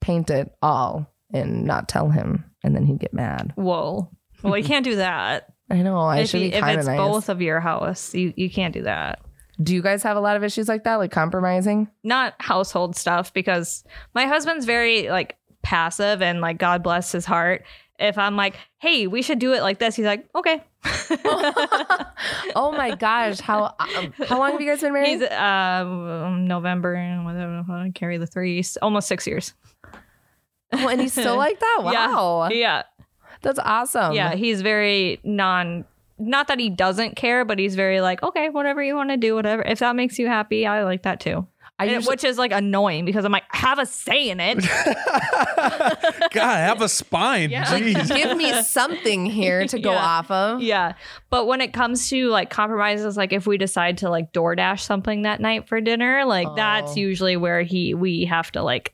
paint 0.00 0.30
it 0.30 0.54
all 0.62 1.06
and 1.32 1.64
not 1.64 1.88
tell 1.88 2.08
him 2.10 2.44
and 2.62 2.74
then 2.74 2.84
he'd 2.84 2.98
get 3.00 3.14
mad. 3.14 3.52
Whoa. 3.56 4.10
Well, 4.42 4.56
you 4.56 4.64
can't 4.64 4.84
do 4.84 4.96
that. 4.96 5.52
I 5.70 5.82
know. 5.82 5.98
I 5.98 6.20
if 6.20 6.30
should 6.30 6.40
you- 6.40 6.50
be 6.50 6.54
if 6.56 6.60
kind 6.62 6.74
of 6.74 6.78
it's 6.80 6.88
nice. 6.88 6.98
both 6.98 7.28
of 7.28 7.40
your 7.40 7.60
house, 7.60 8.14
you, 8.14 8.32
you 8.36 8.50
can't 8.50 8.74
do 8.74 8.82
that. 8.82 9.20
Do 9.62 9.74
you 9.74 9.82
guys 9.82 10.02
have 10.04 10.16
a 10.16 10.20
lot 10.20 10.36
of 10.36 10.42
issues 10.44 10.68
like 10.68 10.84
that, 10.84 10.96
like 10.96 11.12
compromising? 11.12 11.88
Not 12.02 12.34
household 12.38 12.96
stuff 12.96 13.32
because 13.34 13.84
my 14.14 14.26
husband's 14.26 14.64
very 14.64 15.10
like 15.10 15.36
passive 15.62 16.22
and 16.22 16.40
like 16.40 16.56
God 16.56 16.82
bless 16.82 17.12
his 17.12 17.26
heart. 17.26 17.64
If 17.98 18.16
I'm 18.16 18.34
like, 18.36 18.54
hey, 18.78 19.06
we 19.06 19.20
should 19.20 19.38
do 19.38 19.52
it 19.52 19.60
like 19.60 19.78
this, 19.78 19.94
he's 19.96 20.06
like, 20.06 20.26
okay. 20.34 20.64
oh 22.56 22.72
my 22.76 22.94
gosh, 22.94 23.38
how 23.40 23.74
um, 23.78 24.12
how 24.26 24.38
long 24.38 24.52
have 24.52 24.60
you 24.62 24.66
guys 24.70 24.80
been 24.80 24.92
married? 24.94 25.20
He's 25.20 25.30
um 25.30 26.46
November 26.46 26.94
whatever 27.22 27.64
I 27.70 27.90
carry 27.94 28.16
the 28.16 28.26
three 28.26 28.64
almost 28.82 29.08
six 29.08 29.26
years. 29.26 29.54
Oh, 30.72 30.88
and 30.88 31.00
he's 31.00 31.12
still 31.12 31.36
like 31.46 31.58
that. 31.60 31.78
Wow, 31.82 32.48
Yeah. 32.50 32.56
Yeah. 32.56 32.82
that's 33.42 33.58
awesome. 33.58 34.12
Yeah. 34.14 34.34
He's 34.34 34.62
very 34.62 35.20
non 35.24 35.84
not 36.18 36.48
that 36.48 36.58
he 36.60 36.68
doesn't 36.68 37.16
care, 37.16 37.46
but 37.46 37.58
he's 37.58 37.74
very 37.74 38.02
like, 38.02 38.22
okay, 38.22 38.50
whatever 38.50 38.82
you 38.82 38.94
want 38.94 39.08
to 39.08 39.16
do, 39.16 39.34
whatever. 39.34 39.62
If 39.62 39.78
that 39.78 39.96
makes 39.96 40.18
you 40.18 40.26
happy, 40.26 40.66
I 40.66 40.82
like 40.84 41.02
that 41.04 41.18
too. 41.18 41.46
I 41.78 41.84
And- 41.84 41.94
usually, 41.94 42.12
which 42.12 42.24
is 42.24 42.36
like 42.36 42.52
annoying 42.52 43.06
because 43.06 43.24
I'm 43.24 43.32
like, 43.32 43.44
have 43.48 43.78
a 43.78 43.86
say 43.86 44.28
in 44.28 44.38
it. 44.38 44.58
God, 46.32 46.56
have 46.58 46.82
a 46.82 46.88
spine. 46.90 47.48
Yeah. 47.50 47.64
Jeez. 47.64 48.14
give 48.14 48.36
me 48.36 48.52
something 48.62 49.26
here 49.26 49.66
to 49.66 49.78
go 49.78 49.92
Yeah. 49.92 50.04
off 50.04 50.30
of. 50.30 50.60
yeah. 50.62 50.92
But 51.30 51.46
when 51.46 51.60
it 51.62 51.72
comes 51.72 52.10
to 52.10 52.28
like 52.28 52.50
compromises, 52.50 53.16
like 53.16 53.32
if 53.32 53.46
we 53.46 53.56
decide 53.56 53.98
to 53.98 54.10
like 54.10 54.32
DoorDash 54.32 54.80
something 54.80 55.22
that 55.22 55.40
night 55.40 55.68
for 55.68 55.80
dinner, 55.80 56.24
like 56.26 56.48
that's 56.56 56.92
Oh. 56.92 56.96
usually 56.96 57.36
where 57.38 57.62
he 57.62 57.94
we 57.94 58.24
have 58.26 58.52
to 58.52 58.62
like 58.62 58.92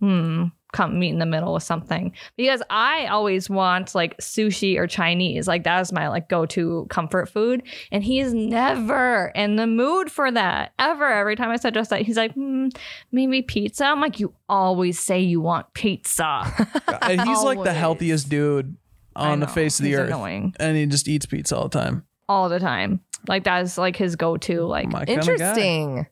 hmm 0.00 0.44
come 0.74 0.98
meet 0.98 1.10
in 1.10 1.20
the 1.20 1.24
middle 1.26 1.54
with 1.54 1.62
something 1.62 2.12
because 2.36 2.60
I 2.68 3.06
always 3.06 3.48
want 3.48 3.94
like 3.94 4.16
sushi 4.18 4.76
or 4.76 4.86
Chinese 4.88 5.46
like 5.46 5.62
that 5.64 5.80
is 5.80 5.92
my 5.92 6.08
like 6.08 6.28
go 6.28 6.44
to 6.46 6.86
comfort 6.90 7.28
food 7.28 7.62
and 7.92 8.02
he's 8.02 8.34
never 8.34 9.30
in 9.36 9.54
the 9.56 9.66
mood 9.68 10.10
for 10.10 10.30
that 10.32 10.72
ever 10.78 11.06
every 11.10 11.36
time 11.36 11.50
I 11.50 11.56
suggest 11.56 11.90
that 11.90 12.02
he's 12.02 12.16
like 12.16 12.32
hmm, 12.34 12.68
maybe 13.12 13.40
pizza 13.40 13.84
I'm 13.86 14.00
like 14.00 14.18
you 14.18 14.34
always 14.48 14.98
say 14.98 15.20
you 15.20 15.40
want 15.40 15.72
pizza 15.74 16.42
and 17.02 17.20
he's 17.22 17.42
like 17.42 17.62
the 17.62 17.72
healthiest 17.72 18.28
dude 18.28 18.76
I 19.16 19.30
on 19.30 19.38
the 19.40 19.46
face 19.46 19.78
of 19.78 19.84
the 19.84 19.90
he's 19.90 19.98
earth. 20.00 20.08
annoying 20.08 20.54
And 20.58 20.76
he 20.76 20.86
just 20.86 21.06
eats 21.06 21.24
pizza 21.24 21.56
all 21.56 21.68
the 21.68 21.78
time. 21.78 22.04
all 22.28 22.48
the 22.48 22.58
time 22.58 22.98
like 23.28 23.44
that 23.44 23.62
is 23.62 23.78
like 23.78 23.94
his 23.96 24.16
go 24.16 24.36
to 24.38 24.62
like 24.62 24.88
My 24.90 25.04
kinda. 25.04 25.20
Interesting. 25.22 26.06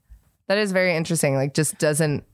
That 0.48 0.58
is 0.58 0.72
very 0.72 0.94
interesting. 0.96 1.34
Like, 1.34 1.54
just 1.54 1.78
doesn't. 1.78 2.24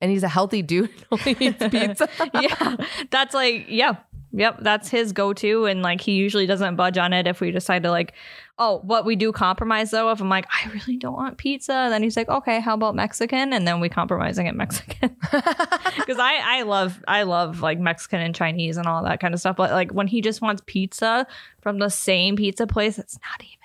And 0.00 0.10
he's 0.10 0.22
a 0.22 0.28
healthy 0.28 0.62
dude. 0.62 0.90
Only 1.12 1.36
eats 1.38 1.62
pizza. 1.70 2.08
yeah. 2.34 2.76
That's 3.10 3.34
like 3.34 3.66
yeah. 3.68 3.96
Yep. 4.32 4.58
That's 4.60 4.88
his 4.88 5.12
go-to. 5.12 5.66
And 5.66 5.82
like 5.82 6.00
he 6.00 6.12
usually 6.12 6.46
doesn't 6.46 6.76
budge 6.76 6.98
on 6.98 7.12
it 7.12 7.26
if 7.26 7.40
we 7.40 7.50
decide 7.50 7.82
to 7.82 7.90
like 7.90 8.14
oh 8.60 8.80
what 8.84 9.04
we 9.06 9.16
do 9.16 9.32
compromise 9.32 9.90
though 9.90 10.10
if 10.10 10.20
i'm 10.20 10.28
like 10.28 10.46
i 10.50 10.70
really 10.70 10.96
don't 10.98 11.14
want 11.14 11.38
pizza 11.38 11.88
then 11.90 12.02
he's 12.02 12.14
like 12.16 12.28
okay 12.28 12.60
how 12.60 12.74
about 12.74 12.94
mexican? 12.94 13.52
And 13.54 13.66
then 13.66 13.80
we 13.80 13.88
compromise 13.88 14.38
and 14.38 14.46
get 14.46 14.54
mexican. 14.54 15.16
Because 15.32 16.18
i 16.18 16.58
i 16.58 16.62
love 16.62 17.02
i 17.08 17.22
love 17.22 17.60
like 17.62 17.78
mexican 17.78 18.20
and 18.20 18.34
chinese 18.34 18.76
and 18.76 18.86
all 18.86 19.02
that 19.04 19.18
kind 19.18 19.34
of 19.34 19.40
stuff. 19.40 19.56
But 19.56 19.70
like 19.70 19.92
when 19.92 20.06
he 20.06 20.20
just 20.20 20.42
wants 20.42 20.62
pizza 20.66 21.26
from 21.62 21.78
the 21.78 21.88
same 21.88 22.36
pizza 22.36 22.66
place 22.66 22.98
it's 22.98 23.18
not 23.18 23.42
even 23.42 23.59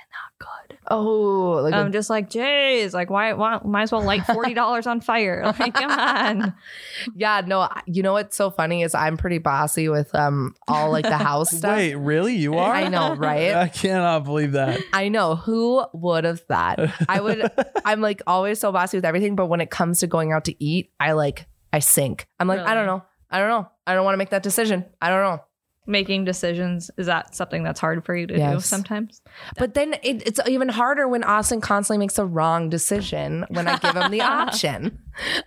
Oh, 0.89 1.61
like 1.63 1.73
a 1.73 1.77
i'm 1.77 1.91
just 1.91 2.09
like 2.09 2.29
jeez 2.29 2.93
like 2.93 3.09
why, 3.09 3.33
why 3.33 3.59
might 3.63 3.83
as 3.83 3.91
well 3.91 4.03
light 4.03 4.21
$40 4.27 4.87
on 4.87 5.01
fire 5.01 5.53
like 5.59 5.73
come 5.73 5.91
on 5.91 6.53
Yeah, 7.15 7.41
no, 7.45 7.69
you 7.85 8.03
know 8.03 8.13
what's 8.13 8.35
so 8.35 8.49
funny 8.49 8.81
is 8.81 8.95
I'm 8.95 9.17
pretty 9.17 9.37
bossy 9.37 9.89
with 9.89 10.13
um 10.15 10.55
all 10.67 10.91
like 10.91 11.05
the 11.05 11.17
house 11.17 11.51
stuff. 11.51 11.75
Wait, 11.77 11.95
really? 11.95 12.35
You 12.35 12.55
are? 12.55 12.73
I 12.73 12.87
know, 12.87 13.15
right? 13.15 13.53
I 13.53 13.67
cannot 13.67 14.23
believe 14.23 14.53
that. 14.53 14.79
I 14.93 15.09
know 15.09 15.35
who 15.35 15.85
would 15.93 16.23
have 16.23 16.41
thought. 16.41 16.79
I 17.07 17.21
would 17.21 17.51
I'm 17.83 18.01
like 18.01 18.21
always 18.27 18.59
so 18.59 18.71
bossy 18.71 18.97
with 18.97 19.05
everything, 19.05 19.35
but 19.35 19.47
when 19.47 19.61
it 19.61 19.69
comes 19.69 19.99
to 19.99 20.07
going 20.07 20.31
out 20.31 20.45
to 20.45 20.63
eat, 20.63 20.91
I 20.99 21.13
like 21.13 21.47
I 21.71 21.79
sink. 21.79 22.27
I'm 22.39 22.47
like, 22.47 22.59
I 22.59 22.73
don't 22.73 22.85
know. 22.85 23.03
I 23.29 23.39
don't 23.39 23.49
know. 23.49 23.67
I 23.85 23.93
don't 23.93 24.05
want 24.05 24.13
to 24.13 24.17
make 24.17 24.29
that 24.29 24.43
decision. 24.43 24.85
I 25.01 25.09
don't 25.09 25.21
know. 25.21 25.43
Making 25.87 26.25
decisions 26.25 26.89
is 26.97 27.05
that 27.05 27.35
something 27.35 27.63
that's 27.63 27.79
hard 27.79 28.03
for 28.05 28.15
you 28.15 28.25
to 28.27 28.35
do 28.35 28.59
sometimes 28.59 29.21
But 29.57 29.73
then 29.75 29.93
it, 30.03 30.27
it's 30.27 30.39
even 30.47 30.69
harder 30.69 31.07
when 31.07 31.23
Austin 31.23 31.61
constantly 31.61 31.99
makes 31.99 32.17
a 32.17 32.25
wrong 32.25 32.69
decision 32.69 33.45
when 33.49 33.67
I 33.67 33.77
give 33.77 33.95
him 33.95 34.11
the 34.11 34.21
option. 34.41 34.99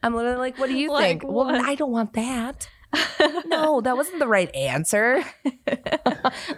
I'm 0.02 0.14
literally 0.14 0.38
like, 0.38 0.58
what 0.58 0.68
do 0.68 0.76
you 0.76 0.90
Like 0.90 1.20
think? 1.20 1.32
Well. 1.32 1.48
I 1.48 1.74
don't 1.74 1.90
want 1.90 2.12
that. 2.14 2.68
No, 3.46 3.80
that 3.80 3.96
wasn't 3.96 4.18
the 4.18 4.28
right 4.28 4.54
answer. 4.54 5.22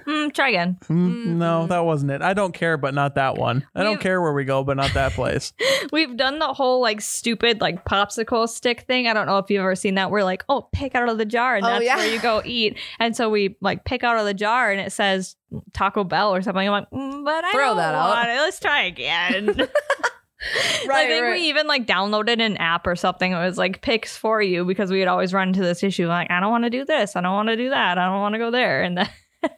Mm, 0.06 0.32
try 0.32 0.48
again. 0.50 0.78
Mm, 0.88 1.26
No, 1.36 1.66
that 1.66 1.84
wasn't 1.84 2.10
it. 2.12 2.22
I 2.22 2.32
don't 2.34 2.52
care, 2.52 2.76
but 2.76 2.94
not 2.94 3.14
that 3.16 3.36
one. 3.36 3.66
I 3.74 3.82
don't 3.82 3.92
We've- 3.94 4.02
care 4.02 4.20
where 4.20 4.32
we 4.32 4.44
go, 4.44 4.64
but 4.64 4.76
not 4.76 4.92
that 4.94 5.12
place. 5.12 5.52
We've 5.92 6.16
done 6.16 6.38
the 6.38 6.52
whole 6.52 6.80
like 6.80 7.00
stupid 7.00 7.60
like 7.60 7.84
popsicle 7.84 8.48
stick 8.48 8.82
thing. 8.82 9.06
I 9.06 9.12
don't 9.14 9.26
know 9.26 9.38
if 9.38 9.50
you've 9.50 9.60
ever 9.60 9.74
seen 9.76 9.94
that. 9.96 10.10
We're 10.10 10.24
like, 10.24 10.44
oh, 10.48 10.68
pick 10.72 10.94
out 10.94 11.08
of 11.08 11.18
the 11.18 11.24
jar, 11.24 11.56
and 11.56 11.64
Oh, 11.64 11.68
that's 11.70 11.84
yeah. 11.84 11.96
where 11.96 12.12
you 12.12 12.20
go 12.20 12.42
eat. 12.44 12.78
And 12.98 13.14
so 13.16 13.30
we 13.30 13.56
like 13.60 13.84
pick 13.84 14.02
out 14.04 14.16
of 14.18 14.24
the 14.24 14.34
jar, 14.34 14.70
and 14.70 14.80
it 14.80 14.92
says 14.92 15.36
Taco 15.72 16.04
Bell 16.04 16.34
or 16.34 16.42
something. 16.42 16.66
I'm 16.66 16.72
like, 16.72 16.90
mm, 16.90 17.24
but 17.24 17.44
I 17.44 17.52
Throw 17.52 17.66
don't 17.68 17.76
that 17.78 17.94
out. 17.94 18.08
want 18.10 18.28
it. 18.28 18.36
Let's 18.40 18.60
try 18.60 18.82
again. 18.84 19.68
I 20.42 21.06
think 21.06 21.22
right. 21.22 21.32
we 21.32 21.48
even 21.48 21.66
like 21.66 21.86
downloaded 21.86 22.40
an 22.40 22.56
app 22.56 22.86
or 22.86 22.96
something. 22.96 23.32
It 23.32 23.36
was 23.36 23.58
like 23.58 23.82
picks 23.82 24.16
for 24.16 24.40
you 24.40 24.64
because 24.64 24.90
we 24.90 25.00
had 25.00 25.08
always 25.08 25.34
run 25.34 25.48
into 25.48 25.60
this 25.60 25.82
issue. 25.82 26.08
Like, 26.08 26.30
I 26.30 26.40
don't 26.40 26.50
want 26.50 26.64
to 26.64 26.70
do 26.70 26.84
this. 26.84 27.14
I 27.14 27.20
don't 27.20 27.34
want 27.34 27.48
to 27.48 27.56
do 27.56 27.70
that. 27.70 27.98
I 27.98 28.06
don't 28.06 28.20
want 28.20 28.34
to 28.34 28.38
go 28.38 28.50
there. 28.50 28.82
And 28.82 28.96
then, 28.96 29.08
and 29.42 29.52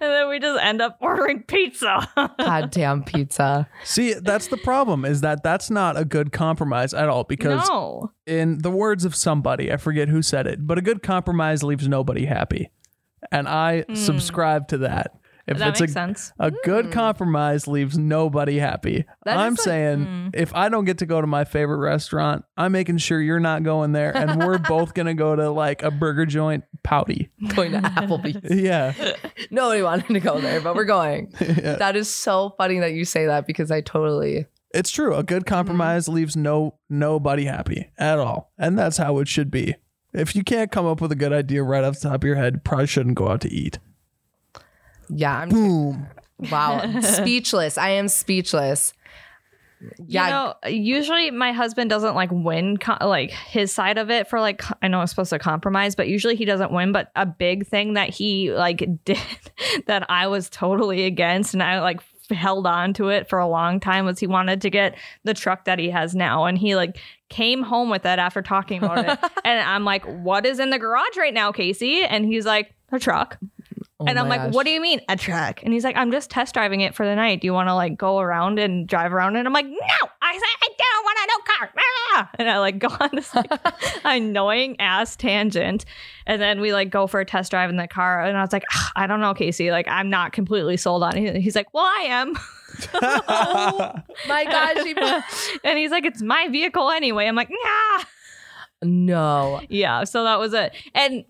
then 0.00 0.28
we 0.28 0.40
just 0.40 0.62
end 0.62 0.82
up 0.82 0.98
ordering 1.00 1.44
pizza. 1.44 2.08
Goddamn 2.16 3.04
pizza. 3.04 3.68
See, 3.84 4.14
that's 4.14 4.48
the 4.48 4.56
problem 4.56 5.04
is 5.04 5.20
that 5.20 5.44
that's 5.44 5.70
not 5.70 5.96
a 5.96 6.04
good 6.04 6.32
compromise 6.32 6.92
at 6.92 7.08
all 7.08 7.24
because 7.24 7.68
no. 7.68 8.10
in 8.26 8.58
the 8.58 8.70
words 8.70 9.04
of 9.04 9.14
somebody, 9.14 9.72
I 9.72 9.76
forget 9.76 10.08
who 10.08 10.20
said 10.20 10.48
it, 10.48 10.66
but 10.66 10.78
a 10.78 10.82
good 10.82 11.02
compromise 11.02 11.62
leaves 11.62 11.86
nobody 11.86 12.26
happy. 12.26 12.70
And 13.30 13.48
I 13.48 13.82
hmm. 13.82 13.94
subscribe 13.94 14.66
to 14.68 14.78
that. 14.78 15.16
If 15.46 15.56
Hmm. 15.56 15.60
That 15.60 15.68
it's 15.70 15.80
makes 15.80 15.90
a, 15.90 15.94
sense. 15.94 16.32
a 16.38 16.50
good 16.64 16.92
compromise 16.92 17.66
leaves 17.66 17.98
nobody 17.98 18.58
happy. 18.58 19.04
That 19.24 19.36
I'm 19.36 19.54
is 19.54 19.58
like- 19.58 19.64
saying 19.64 20.30
if 20.34 20.54
I 20.54 20.68
don't 20.68 20.84
get 20.84 20.98
to 20.98 21.06
go 21.06 21.20
to 21.20 21.26
my 21.26 21.44
favorite 21.44 21.78
restaurant, 21.78 22.44
I'm 22.56 22.72
making 22.72 22.98
sure 22.98 23.20
you're 23.20 23.40
not 23.40 23.62
going 23.64 23.92
there 23.92 24.16
and 24.16 24.38
we're 24.44 24.58
both 24.68 24.94
going 24.94 25.06
to 25.06 25.14
go 25.14 25.34
to 25.34 25.50
like 25.50 25.82
a 25.82 25.90
burger 25.90 26.26
joint 26.26 26.64
pouty. 26.84 27.30
Going 27.54 27.72
to 27.72 27.78
Applebee's. 27.80 28.54
Yeah. 28.62 28.92
Nobody 29.50 29.82
wanted 29.82 30.08
to 30.14 30.20
go 30.20 30.40
there, 30.40 30.60
but 30.60 30.74
we're 30.76 30.84
going. 30.84 31.32
Yeah. 31.40 31.76
That 31.76 31.96
is 31.96 32.08
so 32.08 32.54
funny 32.56 32.78
that 32.80 32.92
you 32.92 33.04
say 33.04 33.26
that 33.26 33.46
because 33.46 33.70
I 33.70 33.80
totally 33.80 34.46
It's 34.74 34.90
true. 34.90 35.14
A 35.14 35.22
good 35.22 35.44
compromise 35.46 36.08
leaves 36.08 36.36
no 36.36 36.76
nobody 36.88 37.44
happy 37.46 37.90
at 37.98 38.18
all. 38.18 38.52
And 38.58 38.78
that's 38.78 38.96
how 38.96 39.18
it 39.18 39.28
should 39.28 39.50
be. 39.50 39.74
If 40.14 40.36
you 40.36 40.44
can't 40.44 40.70
come 40.70 40.86
up 40.86 41.00
with 41.00 41.10
a 41.12 41.16
good 41.16 41.32
idea 41.32 41.62
right 41.62 41.82
off 41.84 42.00
the 42.00 42.08
top 42.10 42.22
of 42.22 42.24
your 42.24 42.36
head, 42.36 42.64
probably 42.64 42.86
shouldn't 42.86 43.14
go 43.16 43.28
out 43.28 43.40
to 43.42 43.50
eat. 43.52 43.78
Yeah, 45.08 45.38
I'm 45.38 45.48
Boom. 45.48 46.06
wow. 46.50 47.00
speechless. 47.00 47.78
I 47.78 47.90
am 47.90 48.08
speechless. 48.08 48.92
Yeah. 50.06 50.26
You 50.26 50.30
know, 50.30 50.70
usually 50.70 51.30
my 51.30 51.52
husband 51.52 51.90
doesn't 51.90 52.14
like 52.14 52.30
win 52.32 52.76
co- 52.76 53.04
like 53.04 53.30
his 53.30 53.72
side 53.72 53.98
of 53.98 54.10
it 54.10 54.28
for 54.28 54.40
like 54.40 54.62
I 54.80 54.88
know 54.88 55.00
I'm 55.00 55.06
supposed 55.06 55.30
to 55.30 55.38
compromise, 55.38 55.94
but 55.94 56.08
usually 56.08 56.36
he 56.36 56.44
doesn't 56.44 56.70
win. 56.70 56.92
But 56.92 57.10
a 57.16 57.26
big 57.26 57.66
thing 57.66 57.94
that 57.94 58.10
he 58.10 58.52
like 58.52 58.88
did 59.04 59.18
that 59.86 60.08
I 60.10 60.26
was 60.26 60.48
totally 60.48 61.04
against, 61.04 61.54
and 61.54 61.62
I 61.62 61.80
like 61.80 62.00
held 62.30 62.66
on 62.66 62.94
to 62.94 63.08
it 63.08 63.28
for 63.28 63.38
a 63.38 63.46
long 63.46 63.80
time 63.80 64.06
was 64.06 64.18
he 64.18 64.26
wanted 64.26 64.62
to 64.62 64.70
get 64.70 64.96
the 65.24 65.34
truck 65.34 65.64
that 65.64 65.78
he 65.78 65.90
has 65.90 66.14
now, 66.14 66.44
and 66.44 66.56
he 66.58 66.76
like 66.76 66.98
came 67.28 67.62
home 67.62 67.90
with 67.90 68.06
it 68.06 68.18
after 68.18 68.42
talking 68.42 68.82
about 68.82 68.98
it, 68.98 69.18
and 69.44 69.60
I'm 69.60 69.84
like, 69.84 70.04
"What 70.04 70.46
is 70.46 70.60
in 70.60 70.70
the 70.70 70.78
garage 70.78 71.16
right 71.16 71.34
now, 71.34 71.50
Casey?" 71.52 72.02
And 72.04 72.24
he's 72.24 72.46
like, 72.46 72.74
"A 72.92 72.98
truck." 72.98 73.38
Oh 74.02 74.06
and 74.08 74.18
I'm 74.18 74.28
like, 74.28 74.40
gosh. 74.42 74.54
what 74.54 74.64
do 74.66 74.70
you 74.72 74.80
mean 74.80 75.00
a 75.08 75.16
truck? 75.16 75.62
And 75.62 75.72
he's 75.72 75.84
like, 75.84 75.96
I'm 75.96 76.10
just 76.10 76.30
test 76.30 76.54
driving 76.54 76.80
it 76.80 76.94
for 76.94 77.06
the 77.06 77.14
night. 77.14 77.40
Do 77.40 77.46
you 77.46 77.52
want 77.52 77.68
to 77.68 77.74
like 77.74 77.96
go 77.96 78.18
around 78.18 78.58
and 78.58 78.86
drive 78.86 79.12
around? 79.12 79.36
And 79.36 79.46
I'm 79.46 79.52
like, 79.52 79.66
no, 79.66 80.08
I 80.20 80.32
said 80.32 80.42
I 80.62 80.68
don't 80.78 81.04
want 81.04 81.18
a 81.18 81.26
new 81.26 81.40
car. 81.56 81.70
Ah! 82.14 82.30
And 82.38 82.50
I 82.50 82.58
like 82.58 82.78
go 82.80 82.88
on 82.88 83.10
this 83.12 83.34
like 83.34 83.50
annoying 84.04 84.76
ass 84.80 85.16
tangent. 85.16 85.84
And 86.26 86.40
then 86.42 86.60
we 86.60 86.72
like 86.72 86.90
go 86.90 87.06
for 87.06 87.20
a 87.20 87.24
test 87.24 87.50
drive 87.50 87.70
in 87.70 87.76
the 87.76 87.88
car. 87.88 88.24
And 88.24 88.36
I 88.36 88.40
was 88.42 88.52
like, 88.52 88.64
"Ah, 88.72 88.92
I 88.96 89.06
don't 89.06 89.20
know, 89.20 89.34
Casey. 89.34 89.70
Like, 89.70 89.86
I'm 89.88 90.10
not 90.10 90.32
completely 90.32 90.76
sold 90.76 91.02
on 91.02 91.16
it. 91.16 91.36
He's 91.36 91.56
like, 91.56 91.72
well, 91.72 91.84
I 91.84 92.06
am. 92.08 92.34
My 94.28 94.44
gosh. 94.44 94.84
he- 94.84 95.58
and 95.68 95.78
he's 95.78 95.90
like, 95.90 96.04
it's 96.04 96.22
my 96.22 96.48
vehicle 96.48 96.90
anyway. 96.90 97.26
I'm 97.26 97.34
like, 97.34 97.50
nah. 97.50 98.04
no. 98.82 99.60
Yeah, 99.68 100.04
so 100.04 100.24
that 100.24 100.38
was 100.38 100.54
it. 100.54 100.72
And 100.94 101.24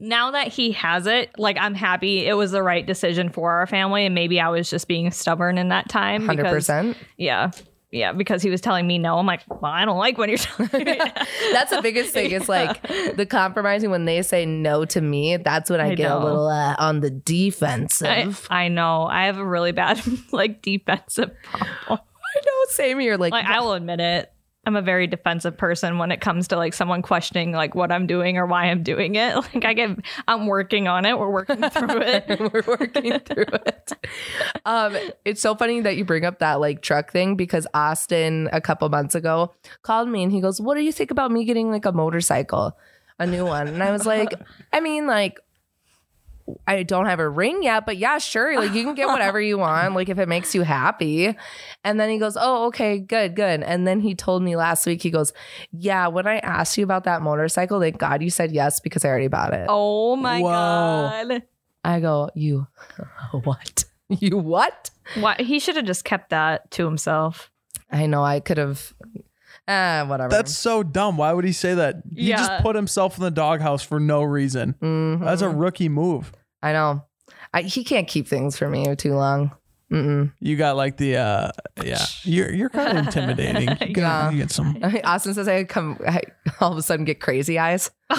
now 0.00 0.30
that 0.32 0.48
he 0.48 0.72
has 0.72 1.06
it, 1.06 1.30
like 1.38 1.56
I'm 1.58 1.74
happy 1.74 2.26
it 2.26 2.34
was 2.34 2.50
the 2.52 2.62
right 2.62 2.86
decision 2.86 3.30
for 3.30 3.52
our 3.52 3.66
family. 3.66 4.06
And 4.06 4.14
maybe 4.14 4.40
I 4.40 4.48
was 4.48 4.70
just 4.70 4.88
being 4.88 5.10
stubborn 5.10 5.58
in 5.58 5.68
that 5.68 5.88
time. 5.88 6.26
Hundred 6.26 6.46
percent. 6.46 6.96
Yeah. 7.16 7.50
Yeah, 7.90 8.12
because 8.12 8.42
he 8.42 8.50
was 8.50 8.60
telling 8.60 8.86
me 8.86 8.98
no. 8.98 9.16
I'm 9.18 9.24
like, 9.24 9.40
well, 9.48 9.72
I 9.72 9.86
don't 9.86 9.96
like 9.96 10.18
when 10.18 10.28
you're 10.28 10.36
telling 10.36 10.70
me. 10.84 11.00
That's 11.52 11.70
the 11.70 11.80
biggest 11.82 12.12
thing. 12.12 12.32
It's 12.32 12.46
like 12.46 12.82
the 13.16 13.24
compromising 13.24 13.90
when 13.90 14.04
they 14.04 14.20
say 14.20 14.44
no 14.44 14.84
to 14.84 15.00
me. 15.00 15.38
That's 15.38 15.70
when 15.70 15.80
I, 15.80 15.92
I 15.92 15.94
get 15.94 16.10
know. 16.10 16.18
a 16.18 16.22
little 16.22 16.48
uh, 16.48 16.76
on 16.78 17.00
the 17.00 17.08
defensive. 17.08 18.46
I, 18.50 18.64
I 18.64 18.68
know. 18.68 19.04
I 19.04 19.24
have 19.24 19.38
a 19.38 19.44
really 19.44 19.72
bad 19.72 20.02
like 20.32 20.60
defensive 20.60 21.30
problem. 21.42 22.00
I 22.00 22.40
know. 22.44 22.64
Same 22.68 22.98
here. 23.00 23.16
Like, 23.16 23.32
Like 23.32 23.46
I 23.46 23.60
will 23.60 23.72
admit 23.72 24.00
it. 24.00 24.32
I'm 24.68 24.76
a 24.76 24.82
very 24.82 25.06
defensive 25.06 25.56
person 25.56 25.96
when 25.96 26.12
it 26.12 26.20
comes 26.20 26.46
to 26.48 26.56
like 26.56 26.74
someone 26.74 27.00
questioning 27.00 27.52
like 27.52 27.74
what 27.74 27.90
I'm 27.90 28.06
doing 28.06 28.36
or 28.36 28.44
why 28.44 28.66
I'm 28.66 28.82
doing 28.82 29.14
it. 29.14 29.34
Like 29.54 29.64
I 29.64 29.72
get 29.72 29.98
I'm 30.26 30.46
working 30.46 30.88
on 30.88 31.06
it. 31.06 31.18
We're 31.18 31.30
working 31.30 31.56
through 31.70 32.02
it. 32.02 32.38
we're 32.52 32.62
working 32.66 33.18
through 33.20 33.46
it. 33.66 33.92
Um, 34.66 34.94
it's 35.24 35.40
so 35.40 35.54
funny 35.54 35.80
that 35.80 35.96
you 35.96 36.04
bring 36.04 36.26
up 36.26 36.40
that 36.40 36.60
like 36.60 36.82
truck 36.82 37.10
thing 37.12 37.34
because 37.34 37.66
Austin 37.72 38.50
a 38.52 38.60
couple 38.60 38.86
months 38.90 39.14
ago 39.14 39.54
called 39.82 40.10
me 40.10 40.22
and 40.22 40.30
he 40.30 40.42
goes, 40.42 40.60
"What 40.60 40.76
do 40.76 40.82
you 40.82 40.92
think 40.92 41.10
about 41.10 41.30
me 41.30 41.46
getting 41.46 41.70
like 41.70 41.86
a 41.86 41.92
motorcycle, 41.92 42.76
a 43.18 43.26
new 43.26 43.46
one?" 43.46 43.68
And 43.68 43.82
I 43.82 43.90
was 43.90 44.04
like, 44.04 44.34
"I 44.72 44.80
mean, 44.80 45.06
like." 45.06 45.38
I 46.66 46.82
don't 46.82 47.06
have 47.06 47.20
a 47.20 47.28
ring 47.28 47.62
yet, 47.62 47.84
but 47.86 47.96
yeah, 47.98 48.18
sure. 48.18 48.58
Like 48.58 48.72
you 48.74 48.84
can 48.84 48.94
get 48.94 49.06
whatever 49.08 49.40
you 49.40 49.58
want, 49.58 49.94
like 49.94 50.08
if 50.08 50.18
it 50.18 50.28
makes 50.28 50.54
you 50.54 50.62
happy. 50.62 51.36
And 51.84 51.98
then 52.00 52.10
he 52.10 52.18
goes, 52.18 52.36
Oh, 52.40 52.66
okay, 52.66 52.98
good, 52.98 53.34
good. 53.36 53.62
And 53.62 53.86
then 53.86 54.00
he 54.00 54.14
told 54.14 54.42
me 54.42 54.56
last 54.56 54.86
week, 54.86 55.02
he 55.02 55.10
goes, 55.10 55.32
Yeah, 55.72 56.06
when 56.08 56.26
I 56.26 56.38
asked 56.38 56.76
you 56.78 56.84
about 56.84 57.04
that 57.04 57.22
motorcycle, 57.22 57.80
thank 57.80 57.98
God 57.98 58.22
you 58.22 58.30
said 58.30 58.52
yes 58.52 58.80
because 58.80 59.04
I 59.04 59.08
already 59.08 59.28
bought 59.28 59.54
it. 59.54 59.66
Oh 59.68 60.16
my 60.16 60.40
Whoa. 60.40 60.50
god. 60.50 61.42
I 61.84 62.00
go, 62.00 62.30
You 62.34 62.66
what? 63.44 63.84
You 64.08 64.38
what? 64.38 64.90
Why 65.16 65.36
he 65.38 65.58
should 65.58 65.76
have 65.76 65.84
just 65.86 66.04
kept 66.04 66.30
that 66.30 66.70
to 66.72 66.84
himself. 66.84 67.50
I 67.90 68.06
know 68.06 68.22
I 68.24 68.40
could 68.40 68.58
have 68.58 68.92
uh 69.66 70.06
whatever. 70.06 70.30
That's 70.30 70.56
so 70.56 70.82
dumb. 70.82 71.18
Why 71.18 71.32
would 71.32 71.44
he 71.44 71.52
say 71.52 71.74
that? 71.74 71.96
He 72.14 72.28
Yeah. 72.30 72.38
just 72.38 72.62
put 72.62 72.74
himself 72.74 73.18
in 73.18 73.22
the 73.24 73.30
doghouse 73.30 73.82
for 73.82 74.00
no 74.00 74.22
reason. 74.22 74.74
Mhm. 74.80 75.20
That's 75.20 75.42
a 75.42 75.48
rookie 75.50 75.88
move. 75.90 76.32
I 76.62 76.72
know. 76.72 77.04
I, 77.54 77.62
he 77.62 77.84
can't 77.84 78.06
keep 78.08 78.26
things 78.28 78.56
for 78.56 78.68
me 78.68 78.94
too 78.96 79.14
long. 79.14 79.52
Mm-mm. 79.90 80.32
You 80.40 80.56
got 80.56 80.76
like 80.76 80.98
the 80.98 81.16
uh 81.16 81.50
yeah. 81.82 82.04
You're 82.24 82.52
you're 82.52 82.68
kind 82.68 82.98
of 82.98 83.06
intimidating. 83.06 83.68
You 83.70 83.74
get, 83.94 83.96
Yeah. 83.96 84.30
you 84.30 84.38
get 84.38 84.50
some 84.50 84.78
Austin 85.04 85.32
says 85.32 85.48
I 85.48 85.64
come 85.64 85.98
I 86.06 86.20
all 86.60 86.72
of 86.72 86.78
a 86.78 86.82
sudden 86.82 87.06
get 87.06 87.20
crazy 87.20 87.58
eyes. 87.58 87.90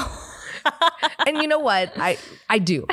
and 1.27 1.38
you 1.38 1.48
know 1.48 1.60
what? 1.60 1.91
I 1.96 2.17
I 2.50 2.58
do. 2.58 2.88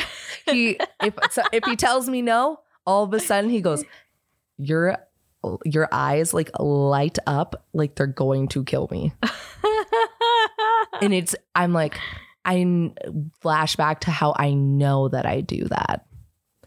He 0.44 0.78
if 1.02 1.14
so 1.30 1.42
if 1.54 1.64
he 1.64 1.74
tells 1.74 2.08
me 2.10 2.20
no, 2.20 2.60
all 2.86 3.04
of 3.04 3.14
a 3.14 3.20
sudden 3.20 3.48
he 3.48 3.62
goes, 3.62 3.82
Your 4.58 4.98
your 5.64 5.88
eyes 5.90 6.34
like 6.34 6.50
light 6.58 7.18
up 7.26 7.64
like 7.72 7.94
they're 7.94 8.06
going 8.06 8.48
to 8.48 8.62
kill 8.64 8.88
me. 8.90 9.12
And 11.02 11.12
it's 11.12 11.34
I'm 11.54 11.72
like 11.74 11.98
I 12.46 12.58
n- 12.60 12.94
flash 13.40 13.74
back 13.76 14.00
to 14.02 14.10
how 14.10 14.34
I 14.36 14.54
know 14.54 15.08
that 15.08 15.26
I 15.26 15.40
do 15.40 15.64
that. 15.64 16.06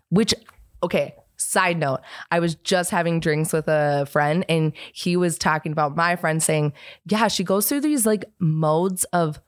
Which 0.09 0.35
okay, 0.83 1.15
side 1.37 1.79
note, 1.79 2.01
I 2.29 2.39
was 2.39 2.55
just 2.55 2.91
having 2.91 3.19
drinks 3.21 3.53
with 3.53 3.67
a 3.67 4.05
friend 4.11 4.45
and 4.49 4.73
he 4.93 5.15
was 5.15 5.37
talking 5.37 5.71
about 5.71 5.95
my 5.95 6.17
friend 6.17 6.43
saying, 6.43 6.73
"Yeah, 7.05 7.29
she 7.29 7.43
goes 7.43 7.67
through 7.67 7.81
these 7.81 8.05
like 8.05 8.25
modes 8.39 9.05
of 9.05 9.39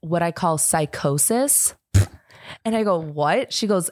what 0.00 0.22
I 0.22 0.32
call 0.32 0.58
psychosis." 0.58 1.74
And 2.64 2.74
I 2.74 2.82
go, 2.82 2.98
"What?" 2.98 3.52
She 3.52 3.66
goes, 3.66 3.90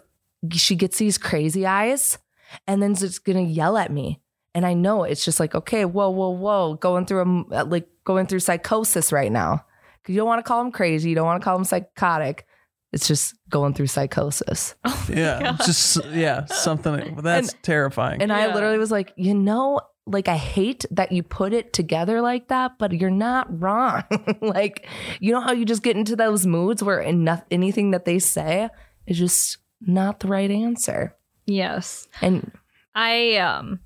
"She 0.51 0.77
gets 0.77 0.99
these 0.99 1.19
crazy 1.19 1.67
eyes 1.67 2.19
and 2.67 2.83
then 2.83 2.93
it's 2.93 3.19
to 3.19 3.41
yell 3.41 3.77
at 3.77 3.93
me." 3.93 4.21
And 4.55 4.67
I 4.67 4.75
know 4.75 5.05
it's 5.05 5.25
just 5.25 5.41
like, 5.41 5.55
"Okay, 5.55 5.85
whoa, 5.85 6.11
whoa, 6.11 6.31
whoa, 6.31 6.75
going 6.75 7.05
through 7.05 7.47
a 7.51 7.65
like 7.65 7.89
going 8.05 8.27
through 8.27 8.41
psychosis 8.41 9.13
right 9.13 9.33
now." 9.33 9.67
Cuz 10.05 10.15
you 10.15 10.17
don't 10.21 10.27
want 10.27 10.39
to 10.45 10.49
call 10.49 10.61
him 10.61 10.73
crazy, 10.73 11.09
you 11.11 11.15
don't 11.15 11.27
want 11.27 11.41
to 11.41 11.45
call 11.45 11.57
him 11.57 11.65
psychotic. 11.65 12.47
It's 12.93 13.09
just 13.09 13.35
going 13.49 13.73
through 13.73 13.87
psychosis. 13.87 14.75
yeah, 15.09 15.57
just 15.65 16.05
yeah, 16.11 16.45
something 16.45 17.17
that's 17.17 17.55
terrifying. 17.63 18.21
And 18.21 18.33
I 18.33 18.53
literally 18.53 18.77
was 18.79 18.91
like, 18.91 19.15
you 19.17 19.33
know, 19.35 19.81
like 20.07 20.29
I 20.29 20.37
hate 20.37 20.85
that 20.91 21.11
you 21.13 21.23
put 21.23 21.53
it 21.55 21.73
together 21.73 22.21
like 22.21 22.49
that, 22.49 22.73
but 22.79 22.93
you're 22.93 23.09
not 23.11 23.47
wrong. 23.63 24.03
like, 24.43 24.87
you 25.21 25.33
know 25.33 25.41
how 25.41 25.53
you 25.53 25.65
just 25.65 25.83
get 25.83 25.97
into 25.97 26.17
those 26.17 26.45
moods 26.47 26.83
where 26.83 27.01
enough, 27.01 27.43
anything 27.51 27.93
that 27.93 28.05
they 28.05 28.19
say 28.19 28.69
is 29.07 29.19
just 29.19 29.59
not 29.81 30.21
the 30.21 30.29
right 30.29 30.51
answer. 30.51 31.17
yes. 31.47 32.09
And 32.21 32.53
I 32.95 33.37
um 33.37 33.81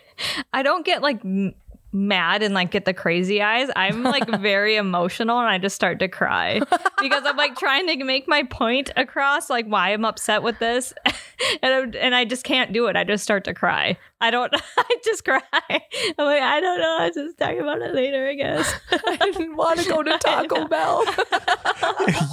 I 0.52 0.62
don't 0.64 0.84
get 0.84 1.00
like 1.00 1.24
m- 1.24 1.54
mad 1.92 2.42
and 2.42 2.54
like 2.54 2.70
get 2.70 2.84
the 2.84 2.94
crazy 2.94 3.42
eyes, 3.42 3.68
I'm 3.76 4.02
like 4.02 4.28
very 4.40 4.76
emotional 4.76 5.38
and 5.38 5.48
I 5.48 5.58
just 5.58 5.76
start 5.76 5.98
to 6.00 6.08
cry 6.08 6.60
because 7.00 7.24
I'm 7.24 7.36
like 7.36 7.56
trying 7.56 7.86
to 7.86 8.04
make 8.04 8.28
my 8.28 8.42
point 8.42 8.90
across, 8.96 9.50
like 9.50 9.66
why 9.66 9.92
I'm 9.92 10.04
upset 10.04 10.42
with 10.42 10.58
this, 10.58 10.92
and 11.62 11.74
I'm, 11.74 11.94
and 12.00 12.14
I 12.14 12.24
just 12.24 12.44
can't 12.44 12.72
do 12.72 12.86
it. 12.86 12.96
I 12.96 13.04
just 13.04 13.24
start 13.24 13.44
to 13.44 13.54
cry. 13.54 13.96
I 14.20 14.30
don't. 14.30 14.52
I 14.76 14.96
just 15.04 15.24
cry. 15.24 15.40
I'm 15.52 16.26
like 16.26 16.42
I 16.42 16.60
don't 16.60 16.80
know. 16.80 16.96
I 17.00 17.10
just 17.14 17.38
talk 17.38 17.56
about 17.56 17.80
it 17.80 17.94
later. 17.94 18.26
I 18.26 18.34
guess. 18.34 18.74
I 18.90 19.16
didn't 19.16 19.56
want 19.56 19.80
to 19.80 19.88
go 19.88 20.02
to 20.02 20.18
Taco 20.22 20.66
Bell. 20.66 21.04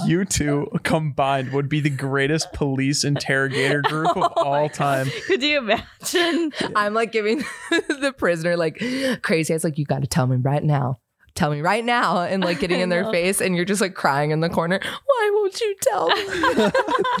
you 0.06 0.24
two 0.24 0.66
combined 0.82 1.52
would 1.52 1.68
be 1.68 1.80
the 1.80 1.90
greatest 1.90 2.52
police 2.52 3.04
interrogator 3.04 3.82
group 3.82 4.16
of 4.16 4.32
oh 4.36 4.42
all 4.44 4.68
time. 4.68 5.08
Could 5.26 5.42
you 5.42 5.58
imagine? 5.58 6.52
I'm 6.74 6.94
like 6.94 7.12
giving 7.12 7.44
the 7.70 8.14
prisoner 8.16 8.56
like 8.56 8.82
crazy. 9.22 9.54
It's 9.54 9.64
like 9.64 9.78
you 9.78 9.84
got 9.84 10.02
to 10.02 10.08
tell 10.08 10.26
me 10.26 10.36
right 10.36 10.62
now. 10.64 11.00
Tell 11.36 11.50
me 11.50 11.60
right 11.60 11.84
now, 11.84 12.22
and 12.22 12.42
like 12.42 12.60
getting 12.60 12.80
in 12.86 12.88
their 12.88 13.10
face, 13.12 13.40
and 13.40 13.54
you're 13.54 13.64
just 13.64 13.80
like 13.80 13.94
crying 13.94 14.30
in 14.30 14.40
the 14.40 14.48
corner. 14.48 14.80
Why 14.82 15.30
won't 15.34 15.60
you 15.60 15.76
tell 15.82 16.08
me? 16.08 16.24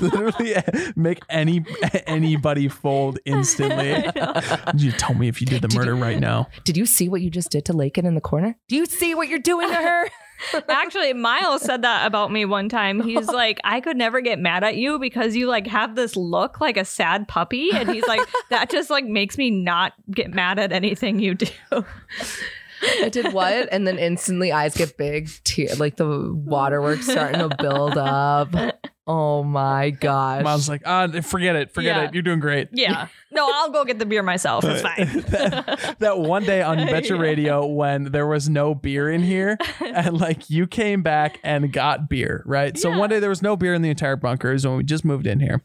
Literally 0.00 0.56
eh, 0.56 0.92
make 0.96 1.20
any 1.28 1.64
anybody 2.06 2.68
fold 2.68 3.18
instantly. 3.24 4.04
You 4.74 4.92
tell 4.92 5.14
me 5.14 5.28
if 5.28 5.40
you 5.40 5.46
did 5.46 5.62
the 5.62 5.74
murder 5.76 5.94
right 5.94 6.18
now. 6.18 6.48
Did 6.64 6.76
you 6.76 6.86
see 6.86 7.08
what 7.08 7.20
you 7.20 7.30
just 7.30 7.50
did 7.50 7.64
to 7.66 7.72
Laken 7.72 8.04
in 8.04 8.14
the 8.14 8.20
corner? 8.20 8.56
Do 8.68 8.76
you 8.76 8.86
see 8.86 9.14
what 9.14 9.28
you're 9.28 9.38
doing 9.38 9.68
to 9.68 9.74
her? 9.74 10.08
Actually, 10.68 11.12
Miles 11.12 11.62
said 11.62 11.82
that 11.82 12.06
about 12.06 12.30
me 12.30 12.44
one 12.44 12.68
time. 12.68 13.02
He's 13.02 13.28
like, 13.28 13.58
I 13.64 13.80
could 13.80 13.96
never 13.96 14.20
get 14.20 14.38
mad 14.38 14.64
at 14.64 14.76
you 14.76 14.98
because 14.98 15.34
you 15.34 15.46
like 15.46 15.66
have 15.66 15.94
this 15.94 16.16
look 16.16 16.60
like 16.60 16.76
a 16.76 16.84
sad 16.84 17.26
puppy. 17.28 17.70
And 17.72 17.88
he's 17.90 18.06
like, 18.06 18.20
that 18.50 18.70
just 18.70 18.90
like 18.90 19.04
makes 19.04 19.38
me 19.38 19.50
not 19.50 19.94
get 20.10 20.32
mad 20.32 20.58
at 20.58 20.72
anything 20.72 21.20
you 21.20 21.34
do. 21.34 21.84
I 23.02 23.08
did 23.08 23.32
what? 23.32 23.68
And 23.72 23.86
then 23.86 23.98
instantly 23.98 24.52
eyes 24.52 24.76
get 24.76 24.96
big, 24.96 25.28
tear 25.44 25.74
like 25.76 25.96
the 25.96 26.32
waterworks 26.34 27.06
starting 27.06 27.48
to 27.48 27.56
build 27.56 27.96
up. 27.98 28.48
Oh 29.08 29.44
my 29.44 29.90
gosh. 29.90 30.42
Mom's 30.42 30.68
like, 30.68 30.82
ah, 30.84 31.06
forget 31.22 31.54
it, 31.54 31.72
forget 31.72 31.96
Yeah. 31.96 32.02
it. 32.08 32.14
You're 32.14 32.22
doing 32.24 32.40
great. 32.40 32.68
Yeah. 32.72 33.06
No, 33.30 33.48
I'll 33.54 33.70
go 33.70 33.84
get 33.84 33.98
the 34.00 34.06
beer 34.06 34.22
myself. 34.24 34.64
It's 34.64 34.82
fine. 34.82 35.20
that, 35.30 35.96
that 36.00 36.18
one 36.18 36.42
day 36.44 36.60
on 36.62 36.78
Betcha 36.86 37.14
Radio 37.16 37.64
when 37.66 38.04
there 38.10 38.26
was 38.26 38.48
no 38.48 38.74
beer 38.74 39.08
in 39.08 39.22
here, 39.22 39.58
and 39.80 40.18
like 40.20 40.50
you 40.50 40.66
came 40.66 41.02
back 41.02 41.38
and 41.44 41.72
got 41.72 42.08
beer, 42.08 42.42
right? 42.46 42.76
So 42.76 42.90
Yeah. 42.90 42.98
one 42.98 43.08
day 43.10 43.20
there 43.20 43.30
was 43.30 43.42
no 43.42 43.56
beer 43.56 43.74
in 43.74 43.82
the 43.82 43.90
entire 43.90 44.16
bunker. 44.16 44.50
It 44.50 44.54
was 44.54 44.66
when 44.66 44.76
we 44.76 44.82
just 44.84 45.04
moved 45.04 45.26
in 45.28 45.38
here. 45.38 45.62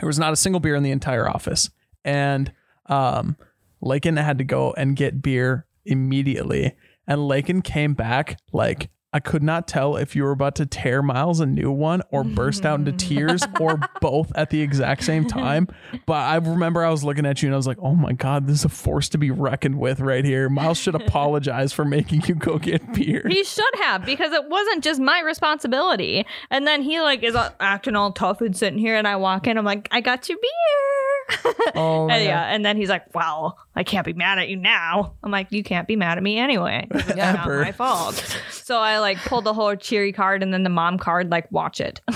There 0.00 0.06
was 0.06 0.18
not 0.20 0.32
a 0.32 0.36
single 0.36 0.60
beer 0.60 0.76
in 0.76 0.84
the 0.84 0.92
entire 0.92 1.28
office, 1.28 1.70
and 2.04 2.52
um, 2.86 3.36
Laken 3.82 4.22
had 4.22 4.38
to 4.38 4.44
go 4.44 4.72
and 4.76 4.94
get 4.94 5.20
beer 5.20 5.66
immediately. 5.88 6.74
And 7.06 7.22
Laken 7.22 7.64
came 7.64 7.94
back 7.94 8.38
like. 8.52 8.90
I 9.10 9.20
could 9.20 9.42
not 9.42 9.66
tell 9.66 9.96
if 9.96 10.14
you 10.14 10.22
were 10.22 10.32
about 10.32 10.54
to 10.56 10.66
tear 10.66 11.00
Miles 11.00 11.40
a 11.40 11.46
new 11.46 11.70
one 11.70 12.02
or 12.10 12.22
burst 12.22 12.66
out 12.66 12.78
into 12.78 12.92
tears 13.06 13.42
or 13.58 13.80
both 14.02 14.30
at 14.34 14.50
the 14.50 14.60
exact 14.60 15.02
same 15.02 15.26
time. 15.26 15.66
But 16.04 16.18
I 16.18 16.36
remember 16.36 16.84
I 16.84 16.90
was 16.90 17.04
looking 17.04 17.24
at 17.24 17.40
you 17.42 17.46
and 17.48 17.54
I 17.54 17.56
was 17.56 17.66
like, 17.66 17.78
oh 17.80 17.94
my 17.94 18.12
God, 18.12 18.46
this 18.46 18.58
is 18.58 18.64
a 18.66 18.68
force 18.68 19.08
to 19.08 19.18
be 19.18 19.30
reckoned 19.30 19.78
with 19.78 20.00
right 20.00 20.26
here. 20.26 20.50
Miles 20.50 20.76
should 20.76 20.94
apologize 20.94 21.72
for 21.72 21.86
making 21.86 22.24
you 22.26 22.34
go 22.34 22.58
get 22.58 22.92
beer. 22.92 23.24
He 23.26 23.44
should 23.44 23.64
have 23.76 24.04
because 24.04 24.32
it 24.32 24.46
wasn't 24.46 24.84
just 24.84 25.00
my 25.00 25.20
responsibility. 25.20 26.26
And 26.50 26.66
then 26.66 26.82
he 26.82 27.00
like 27.00 27.22
is 27.22 27.34
acting 27.60 27.96
all 27.96 28.12
tough 28.12 28.42
and 28.42 28.54
sitting 28.54 28.78
here, 28.78 28.94
and 28.94 29.08
I 29.08 29.16
walk 29.16 29.46
in. 29.46 29.56
I'm 29.56 29.64
like, 29.64 29.88
I 29.90 30.02
got 30.02 30.28
you 30.28 30.36
beer. 30.36 30.87
Oh 31.74 32.08
and 32.08 32.24
yeah, 32.24 32.44
and 32.44 32.64
then 32.64 32.76
he's 32.78 32.88
like, 32.88 33.14
"Well, 33.14 33.58
I 33.76 33.84
can't 33.84 34.06
be 34.06 34.14
mad 34.14 34.38
at 34.38 34.48
you 34.48 34.56
now." 34.56 35.14
I'm 35.22 35.30
like, 35.30 35.52
"You 35.52 35.62
can't 35.62 35.86
be 35.86 35.96
mad 35.96 36.16
at 36.16 36.24
me 36.24 36.38
anyway. 36.38 36.86
It's 36.94 37.08
not 37.08 37.40
Ever. 37.40 37.60
my 37.60 37.72
fault." 37.72 38.14
So 38.50 38.78
I 38.80 38.98
like 38.98 39.18
pulled 39.18 39.44
the 39.44 39.52
whole 39.52 39.76
cheery 39.76 40.12
card 40.12 40.42
and 40.42 40.52
then 40.52 40.62
the 40.62 40.70
mom 40.70 40.98
card. 40.98 41.30
Like, 41.30 41.50
watch 41.52 41.80
it. 41.80 42.00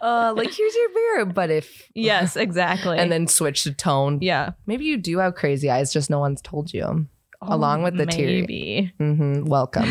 uh, 0.00 0.32
like 0.36 0.50
here's 0.50 0.74
your 0.74 0.88
beer, 0.88 1.26
but 1.26 1.50
if 1.50 1.90
yes, 1.94 2.36
exactly. 2.36 2.98
and 2.98 3.12
then 3.12 3.26
switch 3.26 3.64
the 3.64 3.72
tone. 3.72 4.18
yeah, 4.22 4.52
Maybe 4.66 4.84
you 4.86 4.96
do 4.96 5.18
have 5.18 5.34
crazy 5.34 5.70
eyes, 5.70 5.92
just 5.92 6.08
no 6.10 6.18
one's 6.18 6.40
told 6.40 6.72
you. 6.72 7.06
Along 7.48 7.82
with 7.82 7.96
the 7.96 8.06
tear. 8.06 8.26
maybe. 8.26 8.92
hmm 8.98 9.44
Welcome 9.44 9.88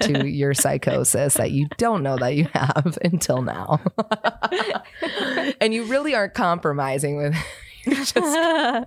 to 0.00 0.26
your 0.28 0.54
psychosis 0.54 1.34
that 1.34 1.50
you 1.52 1.68
don't 1.76 2.02
know 2.02 2.16
that 2.18 2.34
you 2.34 2.48
have 2.54 2.98
until 3.04 3.42
now. 3.42 3.80
and 5.60 5.72
you 5.74 5.84
really 5.84 6.14
aren't 6.14 6.34
compromising 6.34 7.16
with 7.16 7.34
you're 7.84 7.94
just 7.96 8.12
crying. 8.12 8.86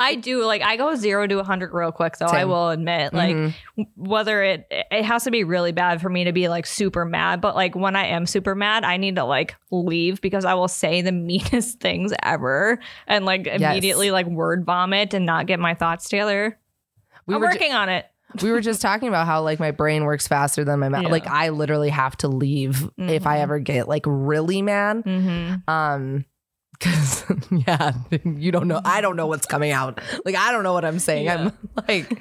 I 0.00 0.14
do 0.14 0.42
like 0.44 0.62
I 0.62 0.76
go 0.76 0.94
zero 0.94 1.26
to 1.26 1.36
100 1.36 1.72
real 1.74 1.92
quick 1.92 2.16
though. 2.18 2.26
I 2.26 2.44
will 2.46 2.70
admit 2.70 3.12
like 3.12 3.36
Mhm. 3.36 3.52
whether 3.96 4.42
it 4.42 4.66
it 4.70 5.04
has 5.04 5.24
to 5.24 5.30
be 5.30 5.44
really 5.44 5.72
bad 5.72 6.00
for 6.00 6.08
me 6.08 6.24
to 6.24 6.32
be 6.32 6.48
like 6.48 6.64
super 6.66 7.04
mad, 7.04 7.40
but 7.40 7.54
like 7.54 7.74
when 7.74 7.94
I 7.96 8.06
am 8.06 8.24
super 8.26 8.54
mad, 8.54 8.84
I 8.84 8.96
need 8.96 9.16
to 9.16 9.24
like 9.24 9.56
leave 9.70 10.20
because 10.22 10.44
I 10.44 10.54
will 10.54 10.68
say 10.68 11.02
the 11.02 11.12
meanest 11.12 11.80
things 11.80 12.12
ever 12.22 12.78
and 13.06 13.24
like 13.26 13.46
immediately 13.46 14.10
like 14.10 14.26
word 14.26 14.64
vomit 14.64 15.12
and 15.12 15.26
not 15.26 15.46
get 15.46 15.60
my 15.60 15.74
thoughts 15.74 16.08
together. 16.08 16.58
We 17.26 17.34
I'm 17.34 17.40
were 17.40 17.46
ju- 17.48 17.54
working 17.54 17.72
on 17.72 17.88
it. 17.88 18.06
we 18.42 18.50
were 18.50 18.60
just 18.60 18.80
talking 18.82 19.08
about 19.08 19.26
how 19.26 19.42
like 19.42 19.60
my 19.60 19.70
brain 19.70 20.04
works 20.04 20.26
faster 20.26 20.64
than 20.64 20.80
my 20.80 20.88
mouth. 20.88 21.04
Yeah. 21.04 21.08
Like 21.08 21.26
I 21.26 21.50
literally 21.50 21.90
have 21.90 22.16
to 22.18 22.28
leave 22.28 22.88
if 22.98 23.26
I 23.26 23.36
Mhm. 23.38 23.40
ever 23.42 23.58
get 23.60 23.88
like 23.88 24.02
really 24.06 24.62
mad. 24.62 25.04
Mm-hmm. 25.04 25.70
Um 25.70 26.24
because 26.78 27.24
yeah, 27.68 27.92
you 28.24 28.50
don't 28.50 28.66
know. 28.66 28.80
I 28.84 29.00
don't 29.00 29.14
know 29.14 29.28
what's 29.28 29.46
coming 29.46 29.70
out. 29.70 30.00
Like 30.24 30.34
I 30.34 30.50
don't 30.50 30.64
know 30.64 30.72
what 30.72 30.84
I'm 30.84 30.98
saying. 30.98 31.28
I'm 31.30 31.52
like, 31.88 32.20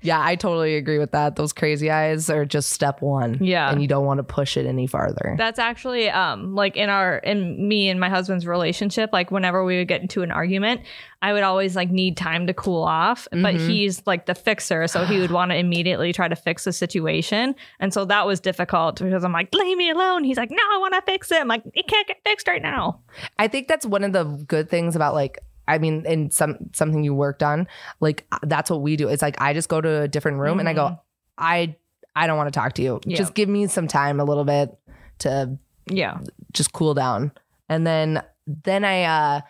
yeah, 0.00 0.20
I 0.20 0.34
totally 0.34 0.74
agree 0.74 0.98
with 0.98 1.12
that. 1.12 1.36
Those 1.36 1.52
crazy 1.52 1.88
eyes 1.88 2.28
are 2.28 2.44
just 2.44 2.70
step 2.70 3.00
one. 3.00 3.38
Yeah. 3.40 3.70
and 3.70 3.80
you 3.80 3.86
don't 3.86 4.04
want 4.04 4.18
to 4.18 4.24
push 4.24 4.56
it 4.56 4.66
any 4.66 4.88
farther. 4.88 5.36
That's 5.38 5.60
actually 5.60 6.10
um 6.10 6.56
like 6.56 6.76
in 6.76 6.90
our 6.90 7.18
in 7.18 7.68
me 7.68 7.88
and 7.90 8.00
my 8.00 8.08
husband's 8.08 8.44
relationship, 8.46 9.10
like 9.12 9.30
whenever 9.30 9.64
we 9.64 9.78
would 9.78 9.86
get 9.88 10.02
into 10.02 10.22
an 10.22 10.32
argument, 10.32 10.80
I 11.22 11.32
would 11.32 11.44
always 11.44 11.74
like 11.76 11.90
need 11.90 12.16
time 12.16 12.46
to 12.48 12.52
cool 12.54 12.82
off. 12.82 13.28
But 13.30 13.54
Mhm. 13.54 13.68
he's 13.68 14.02
like 14.06 14.26
the 14.26 14.34
fixer, 14.34 14.86
so 14.88 15.04
he 15.04 15.20
would 15.20 15.30
want 15.38 15.52
to 15.52 15.56
immediately 15.56 16.12
try 16.12 16.26
to 16.28 16.36
fix 16.36 16.64
the 16.64 16.72
situation. 16.72 17.54
And 17.80 17.94
so 17.94 18.04
that 18.06 18.26
was 18.26 18.40
difficult 18.40 19.00
because 19.00 19.22
I'm 19.24 19.32
like, 19.32 19.54
leave 19.54 19.76
me 19.78 19.88
alone. 19.90 20.24
He's 20.24 20.36
like, 20.36 20.50
No, 20.50 20.58
I 20.74 20.78
want 20.78 20.94
to 20.94 21.02
fix 21.02 21.30
it. 21.30 21.40
I'm 21.40 21.48
like, 21.48 21.62
it 21.74 21.86
can't 21.88 22.06
get 22.08 22.18
fixed 22.24 22.48
right 22.48 22.60
now. 22.60 23.00
I 23.38 23.48
think 23.48 23.68
that's 23.68 23.86
one 23.86 24.04
of 24.04 24.12
the 24.12 24.24
good 24.46 24.68
things 24.68 24.96
about 24.96 25.14
like 25.14 25.38
I 25.68 25.78
mean, 25.78 26.04
in 26.06 26.30
some 26.32 26.56
something 26.72 27.04
you 27.04 27.14
worked 27.14 27.42
on, 27.42 27.68
like 28.00 28.26
that's 28.42 28.68
what 28.68 28.82
we 28.82 28.96
do. 28.96 29.06
It's 29.08 29.22
like 29.22 29.40
I 29.40 29.52
just 29.54 29.68
go 29.68 29.80
to 29.80 30.02
a 30.02 30.08
different 30.08 30.38
room 30.38 30.58
and 30.58 30.68
I 30.68 30.74
go, 30.74 30.98
I 31.38 31.76
I 32.16 32.26
don't 32.26 32.36
want 32.36 32.52
to 32.52 32.58
talk 32.60 32.72
to 32.74 32.82
you. 32.82 33.00
Yeah. 33.06 33.16
Just 33.16 33.34
give 33.34 33.48
me 33.48 33.68
some 33.68 33.86
time, 33.86 34.18
a 34.18 34.24
little 34.24 34.44
bit 34.44 34.76
to 35.20 35.56
Yeah. 35.86 36.18
just 36.52 36.72
cool 36.72 36.94
down, 36.94 37.30
and 37.68 37.86
then 37.86 38.22
then 38.64 38.84
I 38.84 39.04
uh 39.04 39.40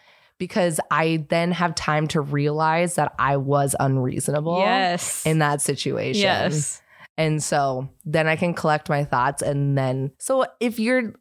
because 0.43 0.81
I 0.91 1.25
then 1.29 1.53
have 1.53 1.77
time 1.77 2.09
to 2.09 2.21
realize 2.21 2.97
that 2.97 3.15
I 3.17 3.37
was 3.37 3.77
unreasonable 3.79 4.59
Yes. 4.59 5.25
in 5.25 5.39
that 5.39 5.61
situation. 5.61 6.23
yes. 6.23 6.83
And 7.17 7.41
so 7.41 7.89
then 8.05 8.27
I 8.27 8.35
can 8.35 8.53
collect 8.53 8.89
my 8.89 9.05
thoughts. 9.05 9.41
And 9.41 9.79
then, 9.79 10.11
so 10.19 10.45
if 10.59 10.81
you're 10.81 11.13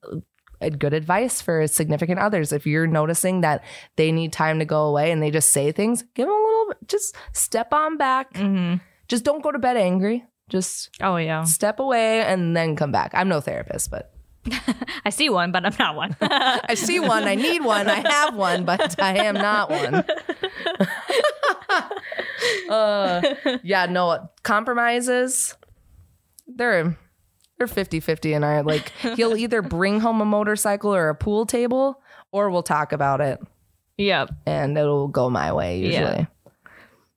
a 0.60 0.72
good 0.72 0.96
advice 0.96 1.40
for 1.40 1.68
significant 1.68 2.18
others, 2.18 2.52
if 2.52 2.66
you're 2.66 2.88
noticing 2.88 3.42
that 3.42 3.64
they 3.96 4.12
need 4.12 4.34
time 4.34 4.58
to 4.58 4.66
go 4.66 4.86
away 4.88 5.12
and 5.12 5.22
they 5.22 5.30
just 5.30 5.52
say 5.54 5.72
things, 5.72 6.02
give 6.16 6.26
them 6.26 6.34
a 6.34 6.38
little, 6.40 6.74
just 6.88 7.16
step 7.34 7.72
on 7.74 7.98
back. 7.98 8.36
hmm 8.36 8.76
Just 9.08 9.24
don't 9.24 9.44
go 9.44 9.52
to 9.52 9.60
bed 9.60 9.78
angry. 9.78 10.26
Just 10.50 10.90
Oh 11.00 11.18
yeah. 11.18 11.44
step 11.44 11.80
away 11.80 12.22
and 12.22 12.58
then 12.58 12.76
come 12.76 12.92
back. 12.92 13.12
I'm 13.14 13.30
no 13.30 13.40
therapist, 13.40 13.92
but 13.92 14.11
I 15.06 15.10
see 15.10 15.30
one, 15.30 15.52
but 15.52 15.66
I'm 15.66 15.76
not 15.78 15.96
one. 15.96 16.16
I 16.22 16.74
see 16.76 17.00
one. 17.00 17.24
I 17.24 17.36
need 17.36 17.64
one. 17.64 17.88
I 17.88 18.08
have 18.08 18.36
one, 18.36 18.66
but 18.66 19.00
I 19.02 19.18
am 19.26 19.36
not 19.36 19.70
one. 19.70 20.04
uh, 22.70 23.22
yeah, 23.64 23.86
no 23.86 24.30
compromises. 24.44 25.56
They're 26.48 26.98
they're 27.58 27.68
50-50 27.68 28.36
and 28.36 28.44
I 28.44 28.62
like 28.62 28.90
he'll 29.16 29.36
either 29.36 29.62
bring 29.62 30.00
home 30.00 30.20
a 30.20 30.26
motorcycle 30.26 30.94
or 30.94 31.10
a 31.10 31.16
pool 31.16 31.46
table 31.46 32.02
or 32.32 32.50
we'll 32.50 32.64
talk 32.64 32.92
about 32.92 33.22
it 33.22 33.40
yep. 33.98 34.32
and 34.48 34.76
it'll 34.78 35.08
go 35.08 35.30
my 35.30 35.54
way 35.54 35.78
usually. 35.78 35.94
Yeah. 35.94 36.26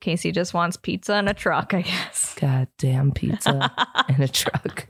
Casey 0.01 0.33
just 0.33 0.53
wants 0.53 0.77
pizza 0.77 1.15
and 1.15 1.31
a 1.31 1.35
truck, 1.35 1.73
I 1.73 1.81
guess. 1.81 2.37
God 2.39 2.69
damn 2.77 3.11
pizza 3.11 3.73
and 4.07 4.23
a 4.23 4.29
truck. 4.29 4.87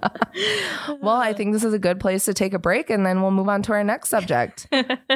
well, 1.00 1.16
I 1.16 1.32
think 1.32 1.52
this 1.52 1.64
is 1.64 1.74
a 1.74 1.78
good 1.78 2.00
place 2.00 2.24
to 2.26 2.34
take 2.34 2.54
a 2.54 2.58
break 2.58 2.90
and 2.90 3.04
then 3.04 3.22
we'll 3.22 3.30
move 3.30 3.48
on 3.48 3.62
to 3.62 3.72
our 3.72 3.84
next 3.84 4.08
subject. 4.08 4.66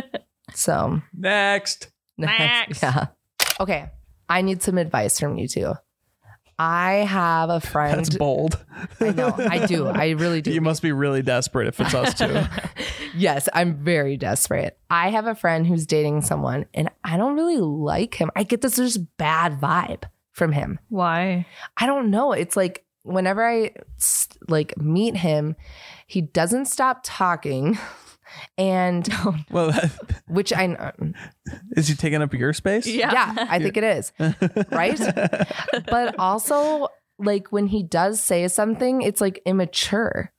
so 0.54 1.02
Next. 1.16 1.90
Next. 2.18 2.82
yeah. 2.82 3.06
Okay. 3.60 3.90
I 4.28 4.42
need 4.42 4.62
some 4.62 4.78
advice 4.78 5.20
from 5.20 5.38
you 5.38 5.48
two. 5.48 5.74
I 6.58 6.92
have 7.08 7.50
a 7.50 7.60
friend. 7.60 7.98
That's 7.98 8.16
bold. 8.16 8.64
I 8.98 9.10
know. 9.10 9.34
I 9.38 9.66
do. 9.66 9.88
I 9.88 10.10
really 10.10 10.40
do. 10.40 10.52
You 10.52 10.62
must 10.62 10.80
be 10.80 10.90
really 10.90 11.20
desperate 11.20 11.68
if 11.68 11.78
it's 11.80 11.94
us 11.94 12.14
too. 12.14 12.44
Yes, 13.14 13.46
I'm 13.52 13.84
very 13.84 14.16
desperate. 14.16 14.78
I 14.88 15.10
have 15.10 15.26
a 15.26 15.34
friend 15.34 15.66
who's 15.66 15.86
dating 15.86 16.22
someone 16.22 16.64
and 16.72 16.90
I 17.04 17.18
don't 17.18 17.34
really 17.34 17.58
like 17.58 18.14
him. 18.14 18.30
I 18.34 18.42
get 18.42 18.62
this 18.62 18.76
just 18.76 19.16
bad 19.18 19.60
vibe 19.60 20.04
from 20.32 20.52
him. 20.52 20.78
Why? 20.88 21.46
I 21.76 21.86
don't 21.86 22.10
know. 22.10 22.32
It's 22.32 22.56
like 22.56 22.85
whenever 23.06 23.46
I 23.46 23.72
like 24.48 24.76
meet 24.76 25.16
him, 25.16 25.56
he 26.06 26.20
doesn't 26.20 26.66
stop 26.66 27.00
talking. 27.02 27.78
And 28.58 29.08
well, 29.50 29.72
which 30.26 30.52
I 30.52 30.74
um, 30.74 31.14
is 31.76 31.88
he 31.88 31.94
taking 31.94 32.20
up 32.20 32.34
your 32.34 32.52
space? 32.52 32.86
yeah, 32.86 33.46
I 33.48 33.60
think 33.60 33.76
it 33.76 33.84
is. 33.84 34.12
Right? 34.70 34.98
but 35.86 36.18
also 36.18 36.88
like 37.18 37.52
when 37.52 37.68
he 37.68 37.84
does 37.84 38.20
say 38.20 38.46
something, 38.48 39.00
it's 39.02 39.20
like 39.20 39.40
immature. 39.46 40.32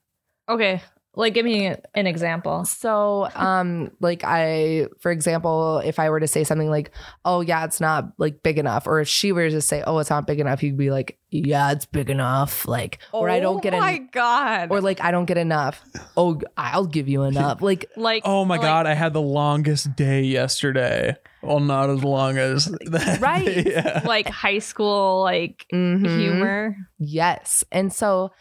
Okay. 0.50 0.82
Like, 1.18 1.34
give 1.34 1.44
me 1.46 1.66
an 1.96 2.06
example. 2.08 2.64
So, 2.66 3.28
um, 3.36 3.92
like 4.00 4.24
I, 4.24 4.88
for 5.00 5.12
example, 5.12 5.80
if 5.84 5.98
I 6.00 6.10
were 6.12 6.20
to 6.20 6.28
say 6.28 6.44
something 6.44 6.70
like, 6.70 6.92
"Oh 7.26 7.42
yeah, 7.42 7.66
it's 7.66 7.82
not 7.82 8.14
like 8.20 8.44
big 8.44 8.60
enough," 8.60 8.86
or 8.86 9.00
if 9.02 9.08
she 9.08 9.32
were 9.32 9.50
to 9.50 9.60
say, 9.62 9.84
"Oh, 9.86 9.98
it's 9.98 10.10
not 10.12 10.28
big 10.28 10.40
enough," 10.40 10.60
he'd 10.60 10.78
be 10.78 10.92
like, 10.92 11.18
"Yeah, 11.32 11.72
it's 11.72 11.86
big 11.86 12.10
enough." 12.12 12.68
Like, 12.68 13.00
or 13.12 13.30
I 13.30 13.40
don't 13.40 13.64
get 13.64 13.74
Oh 13.74 13.80
my 13.80 13.94
en- 13.94 14.10
god. 14.12 14.68
or 14.72 14.80
like 14.80 15.02
I 15.02 15.10
don't 15.12 15.26
get 15.26 15.38
enough. 15.38 15.84
Oh, 16.16 16.40
I'll 16.56 16.86
give 16.86 17.08
you 17.10 17.24
enough. 17.24 17.62
Like, 17.64 17.90
like 17.98 18.22
Oh 18.24 18.46
my 18.46 18.58
like- 18.58 18.62
god, 18.62 18.86
I 18.86 18.94
had 18.94 19.14
the 19.14 19.22
longest 19.22 19.96
day 19.96 20.22
yesterday. 20.22 21.16
Well, 21.42 21.60
not 21.60 21.90
as 21.90 22.04
long 22.04 22.38
as 22.38 22.66
that. 22.92 23.22
Right. 23.22 23.66
yeah. 23.66 24.04
like 24.06 24.28
high 24.30 24.60
school 24.60 25.22
like 25.24 25.66
mhm. 25.74 26.06
humor. 26.20 26.76
Yes. 27.00 27.64
And 27.72 27.92
so, 27.94 28.32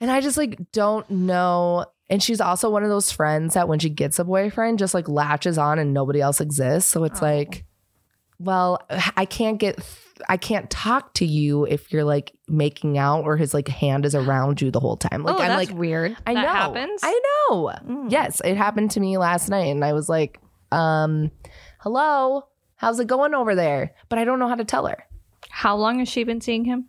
and 0.00 0.10
I 0.10 0.20
just 0.20 0.36
like 0.36 0.72
don't 0.72 1.08
know. 1.10 1.86
And 2.10 2.22
she's 2.22 2.40
also 2.40 2.70
one 2.70 2.82
of 2.82 2.88
those 2.88 3.12
friends 3.12 3.54
that 3.54 3.68
when 3.68 3.78
she 3.78 3.90
gets 3.90 4.18
a 4.18 4.24
boyfriend, 4.24 4.78
just 4.78 4.94
like 4.94 5.08
latches 5.08 5.58
on 5.58 5.78
and 5.78 5.92
nobody 5.92 6.20
else 6.20 6.40
exists. 6.40 6.90
So 6.90 7.04
it's 7.04 7.20
Oh. 7.20 7.26
like, 7.26 7.64
well, 8.38 8.80
I 9.16 9.24
can't 9.26 9.58
get, 9.58 9.78
I 10.28 10.36
can't 10.38 10.70
talk 10.70 11.12
to 11.14 11.26
you 11.26 11.64
if 11.66 11.92
you're 11.92 12.04
like 12.04 12.32
making 12.46 12.96
out 12.96 13.24
or 13.24 13.36
his 13.36 13.52
like 13.52 13.68
hand 13.68 14.06
is 14.06 14.14
around 14.14 14.62
you 14.62 14.70
the 14.70 14.80
whole 14.80 14.96
time. 14.96 15.22
Like 15.22 15.34
oh, 15.34 15.38
I'm 15.38 15.48
that's 15.48 15.68
like, 15.70 15.78
weird. 15.78 16.16
I 16.26 16.32
that 16.34 16.42
know. 16.42 16.48
happens. 16.48 17.00
I 17.02 17.20
know. 17.50 17.72
Mm. 17.84 18.10
Yes, 18.10 18.40
it 18.44 18.56
happened 18.56 18.92
to 18.92 19.00
me 19.00 19.18
last 19.18 19.48
night, 19.50 19.66
and 19.66 19.84
I 19.84 19.92
was 19.92 20.08
like, 20.08 20.40
um, 20.72 21.30
hello, 21.80 22.46
how's 22.76 23.00
it 23.00 23.06
going 23.06 23.34
over 23.34 23.54
there? 23.54 23.92
But 24.08 24.18
I 24.18 24.24
don't 24.24 24.38
know 24.38 24.48
how 24.48 24.54
to 24.54 24.64
tell 24.64 24.86
her. 24.86 25.04
How 25.50 25.76
long 25.76 25.98
has 25.98 26.08
she 26.08 26.24
been 26.24 26.40
seeing 26.40 26.64
him? 26.64 26.86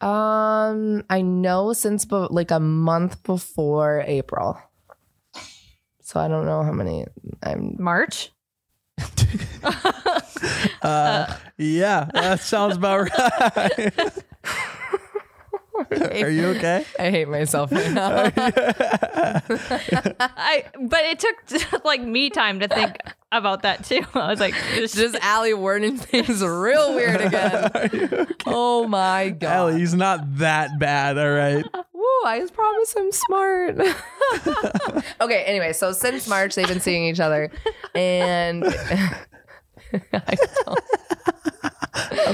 Um, 0.00 1.04
I 1.08 1.22
know 1.22 1.72
since 1.72 2.04
be- 2.04 2.26
like 2.30 2.50
a 2.50 2.60
month 2.60 3.22
before 3.22 4.02
April. 4.06 4.58
So 6.02 6.20
I 6.20 6.28
don't 6.28 6.44
know 6.44 6.62
how 6.62 6.72
many 6.72 7.06
I'm 7.42 7.76
March. 7.78 8.30
Uh, 10.82 11.34
yeah, 11.56 12.08
that 12.12 12.40
sounds 12.40 12.76
about 12.76 13.08
right. 13.08 13.94
Are 15.90 16.30
you 16.30 16.46
okay? 16.48 16.84
I 16.98 17.10
hate 17.10 17.28
myself 17.28 17.72
right 17.72 17.90
now. 17.90 18.30
I 20.20 20.64
but 20.80 21.00
it 21.04 21.18
took 21.18 21.84
like 21.84 22.00
me 22.02 22.30
time 22.30 22.60
to 22.60 22.68
think 22.68 22.96
about 23.32 23.62
that 23.62 23.84
too. 23.84 24.02
I 24.14 24.28
was 24.30 24.38
like, 24.40 24.54
this 24.74 24.94
Just 24.94 25.16
Allie 25.20 25.54
wording 25.54 25.96
things 25.96 26.42
real 26.42 26.94
weird 26.94 27.20
again. 27.20 28.28
Oh 28.46 28.86
my 28.86 29.30
god. 29.30 29.50
Allie, 29.52 29.78
he's 29.80 29.94
not 29.94 30.38
that 30.38 30.78
bad, 30.78 31.18
all 31.18 31.32
right? 31.32 31.64
Woo, 31.92 32.04
I 32.24 32.46
promise 32.52 32.94
I'm 32.96 33.10
smart. 33.12 33.78
okay, 35.20 35.42
anyway, 35.44 35.72
so 35.72 35.90
since 35.92 36.28
March 36.28 36.54
they've 36.54 36.68
been 36.68 36.80
seeing 36.80 37.04
each 37.04 37.20
other 37.20 37.50
and 37.94 38.64
I 40.12 40.36
don't- 40.64 40.78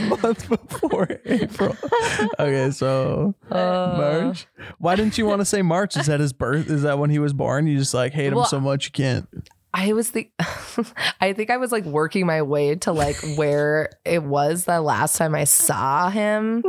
A 0.00 0.08
month 0.22 0.48
before 0.48 1.08
April. 1.24 1.76
Okay, 2.38 2.70
so 2.70 3.34
uh. 3.50 3.94
March. 3.96 4.46
Why 4.78 4.96
didn't 4.96 5.18
you 5.18 5.26
want 5.26 5.40
to 5.40 5.44
say 5.44 5.62
March? 5.62 5.96
Is 5.96 6.06
that 6.06 6.20
his 6.20 6.32
birth? 6.32 6.70
Is 6.70 6.82
that 6.82 6.98
when 6.98 7.10
he 7.10 7.18
was 7.18 7.32
born? 7.32 7.66
You 7.66 7.78
just 7.78 7.94
like 7.94 8.12
hate 8.12 8.28
him 8.28 8.36
Well, 8.36 8.44
so 8.46 8.60
much 8.60 8.86
you 8.86 8.90
can't. 8.92 9.28
I 9.72 9.92
was 9.92 10.10
the 10.10 10.28
I 11.20 11.32
think 11.32 11.50
I 11.50 11.56
was 11.56 11.70
like 11.70 11.84
working 11.84 12.26
my 12.26 12.42
way 12.42 12.74
to 12.76 12.92
like 12.92 13.16
where 13.36 13.90
it 14.04 14.22
was 14.24 14.64
the 14.64 14.80
last 14.80 15.16
time 15.16 15.34
I 15.34 15.44
saw 15.44 16.10
him 16.10 16.64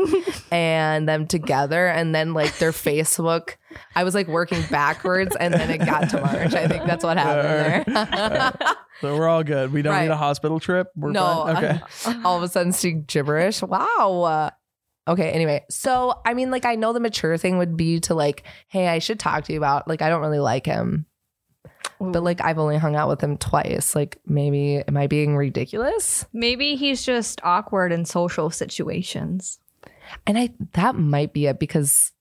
and 0.52 1.10
them 1.10 1.26
together 1.26 1.88
and 1.88 2.14
then 2.14 2.36
like 2.36 2.60
their 2.60 2.72
Facebook 2.72 3.56
I 3.96 4.04
was 4.04 4.14
like 4.14 4.28
working 4.28 4.62
backwards 4.70 5.36
and 5.36 5.52
then 5.54 5.72
it 5.72 5.80
got 5.80 6.10
to 6.12 6.22
March. 6.22 6.54
I 6.54 6.68
think 6.68 6.86
that's 6.86 7.04
what 7.04 7.18
happened 7.18 7.86
there. 7.88 8.76
So 9.02 9.18
we're 9.18 9.28
all 9.28 9.44
good. 9.44 9.74
We 9.74 9.82
don't 9.82 9.94
Right. 9.94 10.04
need 10.04 10.12
a 10.12 10.18
hospital 10.18 10.60
trip. 10.60 10.88
We're 10.96 11.12
no. 11.12 11.44
fine. 11.46 11.64
Okay. 11.66 12.22
all 12.24 12.38
of 12.38 12.44
a 12.44 12.48
sudden 12.48 12.72
speak 12.72 13.08
gibberish. 13.08 13.62
Wow. 13.62 14.52
Okay, 15.08 15.32
anyway. 15.32 15.66
So, 15.70 16.22
I 16.26 16.36
mean, 16.36 16.52
like, 16.52 16.64
I 16.66 16.76
know 16.76 16.94
the 16.94 17.00
mature 17.00 17.36
thing 17.38 17.58
would 17.58 17.76
be 17.76 18.00
to, 18.02 18.14
like, 18.14 18.44
hey, 18.68 18.88
I 18.88 19.00
should 19.00 19.20
talk 19.20 19.46
to 19.46 19.54
you 19.54 19.58
about, 19.58 19.88
like, 19.88 20.02
I 20.04 20.10
don't 20.10 20.22
really 20.22 20.40
like 20.40 20.66
him. 20.68 21.08
But, 22.00 22.22
like, 22.24 22.40
I've 22.42 22.60
only 22.60 22.78
hung 22.78 22.96
out 22.96 23.10
with 23.10 23.20
him 23.22 23.38
twice. 23.38 23.96
Like, 23.96 24.20
maybe, 24.28 24.84
am 24.88 24.96
I 24.98 25.08
being 25.08 25.36
ridiculous? 25.36 26.26
maybe 26.34 26.76
he's 26.76 27.04
just 27.04 27.42
awkward 27.44 27.92
in 27.92 28.06
social 28.06 28.52
situations. 28.52 29.58
And 30.28 30.38
I, 30.38 30.54
that 30.74 30.96
might 30.96 31.34
be 31.34 31.48
it 31.48 31.60
because 31.60 32.12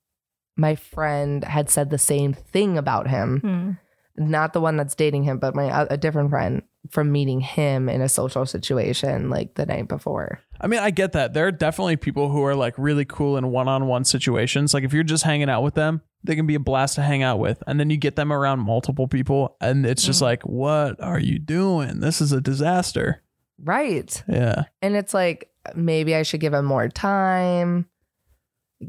my 0.56 0.74
friend 0.74 1.44
had 1.44 1.68
said 1.68 1.90
the 1.90 1.98
same 1.98 2.32
thing 2.32 2.78
about 2.78 3.08
him. 3.08 3.40
Hmm. 3.40 3.70
Not 4.16 4.52
the 4.52 4.60
one 4.60 4.76
that's 4.76 4.94
dating 4.94 5.24
him, 5.24 5.38
but 5.38 5.54
my, 5.54 5.86
a 5.88 5.96
different 5.96 6.30
friend 6.30 6.62
from 6.88 7.12
meeting 7.12 7.40
him 7.40 7.88
in 7.88 8.00
a 8.00 8.08
social 8.08 8.46
situation, 8.46 9.28
like, 9.28 9.54
the 9.54 9.66
night 9.66 9.88
before. 9.88 10.40
I 10.60 10.66
mean, 10.66 10.80
I 10.80 10.90
get 10.90 11.12
that. 11.12 11.32
There 11.32 11.46
are 11.46 11.52
definitely 11.52 11.96
people 11.96 12.28
who 12.28 12.44
are 12.44 12.54
like 12.54 12.74
really 12.76 13.06
cool 13.06 13.36
in 13.38 13.50
one 13.50 13.66
on 13.66 13.86
one 13.86 14.04
situations. 14.04 14.74
Like 14.74 14.84
if 14.84 14.92
you're 14.92 15.02
just 15.02 15.24
hanging 15.24 15.48
out 15.48 15.62
with 15.62 15.74
them, 15.74 16.02
they 16.22 16.36
can 16.36 16.46
be 16.46 16.54
a 16.54 16.60
blast 16.60 16.96
to 16.96 17.02
hang 17.02 17.22
out 17.22 17.38
with. 17.38 17.62
And 17.66 17.80
then 17.80 17.88
you 17.88 17.96
get 17.96 18.16
them 18.16 18.30
around 18.30 18.60
multiple 18.60 19.08
people 19.08 19.56
and 19.60 19.86
it's 19.86 20.04
just 20.04 20.20
mm. 20.20 20.24
like, 20.24 20.42
what 20.42 21.02
are 21.02 21.18
you 21.18 21.38
doing? 21.38 22.00
This 22.00 22.20
is 22.20 22.32
a 22.32 22.42
disaster. 22.42 23.22
Right. 23.58 24.22
Yeah. 24.28 24.64
And 24.82 24.96
it's 24.96 25.14
like 25.14 25.50
maybe 25.74 26.14
I 26.14 26.22
should 26.22 26.40
give 26.40 26.52
him 26.52 26.66
more 26.66 26.88
time, 26.88 27.86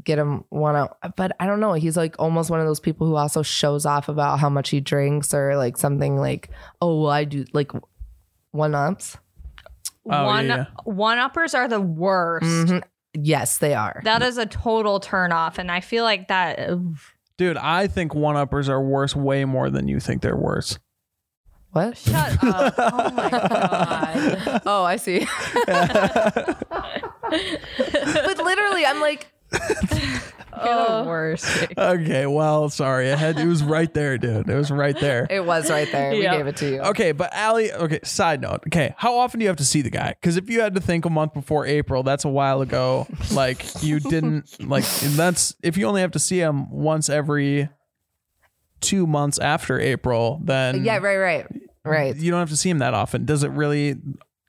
get 0.04 0.18
him 0.18 0.44
one 0.48 0.76
out. 0.76 0.96
But 1.16 1.36
I 1.40 1.46
don't 1.46 1.60
know. 1.60 1.72
He's 1.74 1.96
like 1.96 2.16
almost 2.18 2.50
one 2.50 2.60
of 2.60 2.66
those 2.66 2.80
people 2.80 3.06
who 3.06 3.16
also 3.16 3.42
shows 3.42 3.84
off 3.86 4.08
about 4.08 4.38
how 4.40 4.48
much 4.48 4.70
he 4.70 4.80
drinks 4.80 5.34
or 5.34 5.56
like 5.56 5.76
something 5.76 6.16
like, 6.16 6.50
oh, 6.80 7.02
well, 7.02 7.10
I 7.10 7.24
do 7.24 7.44
like 7.52 7.72
one 8.52 8.74
ups. 8.74 9.16
Oh, 10.10 10.24
one 10.24 10.46
yeah, 10.46 10.66
one 10.84 11.18
uppers 11.18 11.54
are 11.54 11.68
the 11.68 11.80
worst. 11.80 12.44
Mhm. 12.46 12.82
Yes, 13.14 13.58
they 13.58 13.74
are. 13.74 14.00
That 14.04 14.22
is 14.22 14.38
a 14.38 14.46
total 14.46 14.98
turn 14.98 15.32
off, 15.32 15.58
and 15.58 15.70
I 15.70 15.80
feel 15.80 16.02
like 16.02 16.28
that. 16.28 16.58
Dude, 17.36 17.56
I 17.56 17.86
think 17.86 18.14
one 18.14 18.36
uppers 18.36 18.68
are 18.68 18.82
worse 18.82 19.14
way 19.14 19.44
more 19.44 19.70
than 19.70 19.86
you 19.88 20.00
think 20.00 20.22
they're 20.22 20.36
worse. 20.36 20.78
what? 21.72 21.96
Shut 21.96 22.42
up! 22.44 22.74
Oh 22.78 23.10
my 23.10 23.30
god! 23.30 24.62
Oh, 24.66 24.84
I 24.84 24.96
see. 24.96 25.26
but 25.66 26.66
literally, 28.38 28.86
I'm 28.86 29.00
like, 29.00 29.31
You're 30.64 30.74
the 30.74 30.88
oh. 30.88 31.04
worst. 31.06 31.66
Okay, 31.78 32.26
well, 32.26 32.68
sorry. 32.68 33.10
I 33.10 33.16
had 33.16 33.38
it 33.38 33.46
was 33.46 33.62
right 33.62 33.92
there, 33.92 34.18
dude. 34.18 34.48
It 34.48 34.54
was 34.54 34.70
right 34.70 34.98
there. 34.98 35.26
it 35.30 35.44
was 35.44 35.70
right 35.70 35.90
there. 35.90 36.12
Yeah. 36.14 36.32
We 36.32 36.36
gave 36.38 36.46
it 36.46 36.56
to 36.58 36.70
you. 36.70 36.80
Okay, 36.80 37.12
but 37.12 37.32
Allie, 37.34 37.72
okay, 37.72 38.00
side 38.04 38.40
note. 38.40 38.60
Okay, 38.68 38.94
how 38.96 39.18
often 39.18 39.40
do 39.40 39.44
you 39.44 39.48
have 39.48 39.56
to 39.56 39.64
see 39.64 39.82
the 39.82 39.90
guy? 39.90 40.14
Because 40.20 40.36
if 40.36 40.48
you 40.48 40.60
had 40.60 40.74
to 40.74 40.80
think 40.80 41.04
a 41.04 41.10
month 41.10 41.34
before 41.34 41.66
April, 41.66 42.02
that's 42.02 42.24
a 42.24 42.28
while 42.28 42.60
ago. 42.60 43.06
Like, 43.32 43.82
you 43.82 43.98
didn't, 43.98 44.60
like, 44.68 44.84
that's, 44.84 45.56
if 45.62 45.78
you 45.78 45.86
only 45.86 46.02
have 46.02 46.10
to 46.10 46.18
see 46.18 46.38
him 46.38 46.70
once 46.70 47.08
every 47.08 47.70
two 48.80 49.06
months 49.06 49.38
after 49.38 49.80
April, 49.80 50.40
then 50.44 50.84
Yeah, 50.84 50.98
right, 50.98 51.16
right, 51.16 51.46
right. 51.84 52.14
you 52.14 52.30
don't 52.30 52.40
have 52.40 52.50
to 52.50 52.56
see 52.56 52.68
him 52.68 52.78
that 52.78 52.92
often. 52.92 53.24
Does 53.24 53.42
it 53.42 53.50
really 53.52 53.96